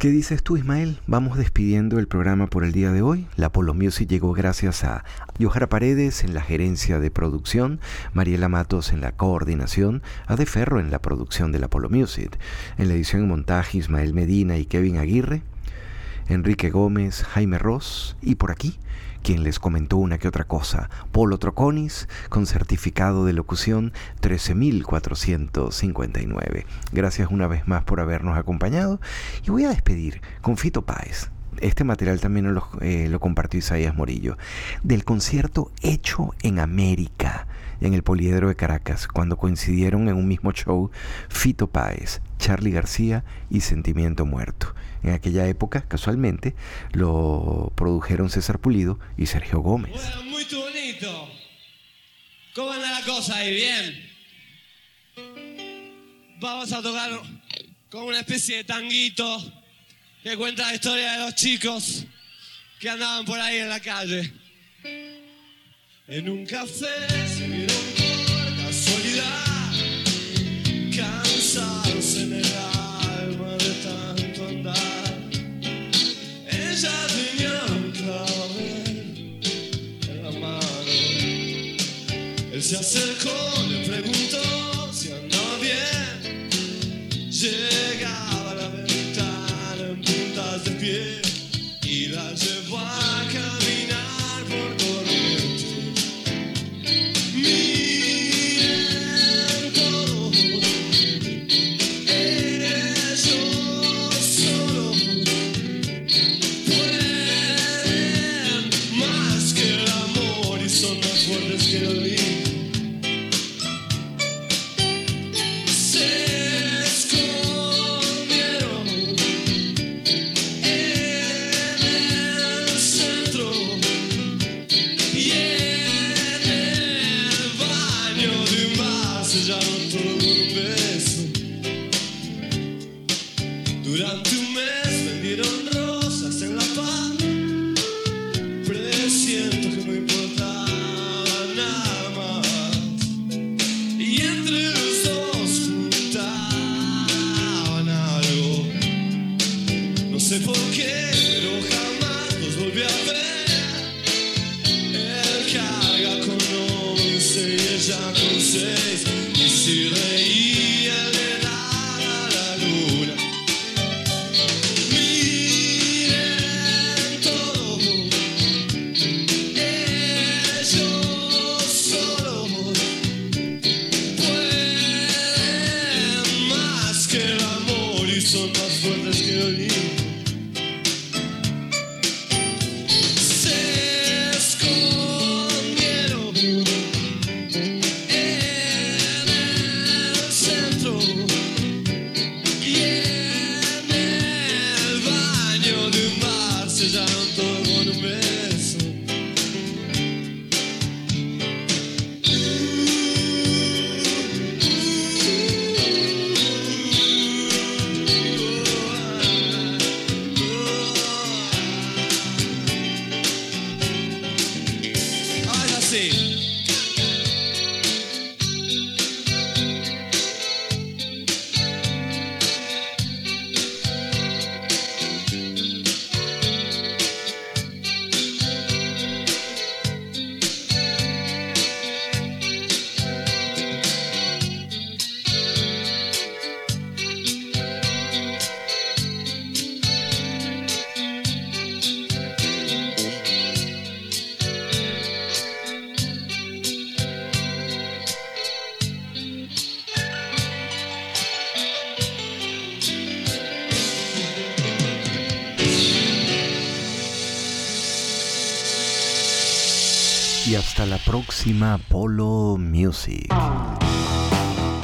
¿Qué 0.00 0.08
dices 0.08 0.42
tú, 0.42 0.56
Ismael? 0.56 0.98
Vamos 1.06 1.36
despidiendo 1.36 1.98
el 1.98 2.08
programa 2.08 2.46
por 2.46 2.64
el 2.64 2.72
día 2.72 2.90
de 2.90 3.02
hoy. 3.02 3.26
La 3.36 3.52
Polo 3.52 3.74
Music 3.74 4.08
llegó 4.08 4.32
gracias 4.32 4.82
a 4.82 5.04
Johara 5.38 5.68
Paredes 5.68 6.24
en 6.24 6.32
la 6.32 6.40
gerencia 6.40 6.98
de 6.98 7.10
producción, 7.10 7.80
Mariela 8.14 8.48
Matos 8.48 8.94
en 8.94 9.02
la 9.02 9.12
coordinación, 9.12 10.02
a 10.26 10.36
De 10.36 10.46
Ferro 10.46 10.80
en 10.80 10.90
la 10.90 11.00
producción 11.00 11.52
de 11.52 11.58
la 11.58 11.68
Polo 11.68 11.90
Music, 11.90 12.38
en 12.78 12.88
la 12.88 12.94
edición 12.94 13.24
y 13.24 13.26
montaje 13.26 13.76
Ismael 13.76 14.14
Medina 14.14 14.56
y 14.56 14.64
Kevin 14.64 14.96
Aguirre, 14.96 15.42
Enrique 16.30 16.70
Gómez, 16.70 17.22
Jaime 17.22 17.58
Ross 17.58 18.16
y 18.22 18.36
por 18.36 18.52
aquí 18.52 18.78
quien 19.22 19.44
les 19.44 19.58
comentó 19.58 19.96
una 19.96 20.18
que 20.18 20.28
otra 20.28 20.44
cosa, 20.44 20.90
Polo 21.12 21.38
Troconis, 21.38 22.08
con 22.28 22.44
certificado 22.46 23.24
de 23.24 23.32
locución 23.32 23.92
13459. 24.20 26.66
Gracias 26.92 27.30
una 27.30 27.46
vez 27.46 27.66
más 27.68 27.84
por 27.84 28.00
habernos 28.00 28.36
acompañado 28.38 29.00
y 29.44 29.50
voy 29.50 29.64
a 29.64 29.70
despedir 29.70 30.20
con 30.40 30.56
Fito 30.56 30.82
Páez. 30.82 31.30
Este 31.58 31.84
material 31.84 32.20
también 32.20 32.52
lo, 32.54 32.66
eh, 32.80 33.08
lo 33.08 33.20
compartió 33.20 33.58
Isaías 33.58 33.94
Morillo, 33.94 34.38
del 34.82 35.04
concierto 35.04 35.70
hecho 35.82 36.30
en 36.42 36.58
América, 36.58 37.46
en 37.80 37.94
el 37.94 38.02
Poliedro 38.02 38.48
de 38.48 38.56
Caracas, 38.56 39.08
cuando 39.08 39.36
coincidieron 39.36 40.08
en 40.08 40.16
un 40.16 40.28
mismo 40.28 40.52
show 40.52 40.90
Fito 41.28 41.68
Páez, 41.68 42.20
Charlie 42.38 42.72
García 42.72 43.24
y 43.50 43.60
Sentimiento 43.60 44.26
Muerto. 44.26 44.74
En 45.02 45.14
aquella 45.14 45.46
época, 45.46 45.82
casualmente, 45.88 46.54
lo 46.92 47.72
produjeron 47.74 48.30
César 48.30 48.58
Pulido 48.58 48.98
y 49.16 49.26
Sergio 49.26 49.60
Gómez. 49.60 49.92
Bueno, 49.92 50.24
muy 50.24 50.44
bonito. 50.44 51.28
¿Cómo 52.54 52.72
anda 52.72 53.00
la 53.00 53.06
cosa 53.06 53.36
ahí? 53.36 53.54
Bien. 53.54 54.10
Vamos 56.40 56.72
a 56.72 56.82
tocar 56.82 57.10
con 57.90 58.04
una 58.04 58.20
especie 58.20 58.56
de 58.58 58.64
tanguito 58.64 59.52
que 60.22 60.36
cuenta 60.36 60.66
la 60.66 60.74
historia 60.74 61.12
de 61.12 61.18
los 61.26 61.34
chicos 61.34 62.06
que 62.78 62.88
andaban 62.88 63.24
por 63.24 63.38
ahí 63.38 63.58
en 63.58 63.68
la 63.68 63.80
calle. 63.80 64.39
En 66.12 66.28
un 66.28 66.44
café 66.44 66.86
se 67.38 67.46
vieron 67.46 67.86
por 67.96 68.66
casualidad, 68.66 69.70
cansados 70.96 72.16
en 72.16 72.32
el 72.32 72.46
alma 73.22 73.52
de 73.56 73.70
tanto 73.84 74.48
andar. 74.48 75.30
Ella 76.50 77.06
tenía 77.14 77.62
un 77.68 77.92
clavel 77.92 79.38
en 80.08 80.22
la 80.24 80.32
mano. 80.32 80.90
Él 82.54 82.60
se 82.60 82.76
acercó, 82.76 83.59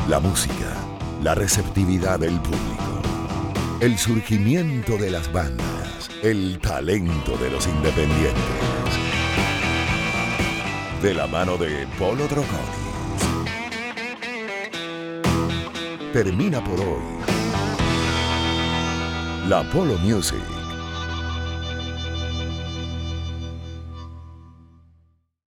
La 0.09 0.21
música, 0.21 0.75
la 1.23 1.35
receptividad 1.35 2.19
del 2.19 2.41
público, 2.41 3.03
el 3.81 3.99
surgimiento 3.99 4.97
de 4.97 5.11
las 5.11 5.31
bandas, 5.31 6.09
el 6.23 6.59
talento 6.59 7.37
de 7.37 7.51
los 7.51 7.67
independientes. 7.67 8.43
De 11.03 11.13
la 11.13 11.27
mano 11.27 11.59
de 11.59 11.87
Polo 11.99 12.25
Troconis. 12.27 12.57
Termina 16.15 16.65
por 16.65 16.81
hoy. 16.81 17.03
La 19.47 19.69
Polo 19.71 19.99
Music 19.99 20.56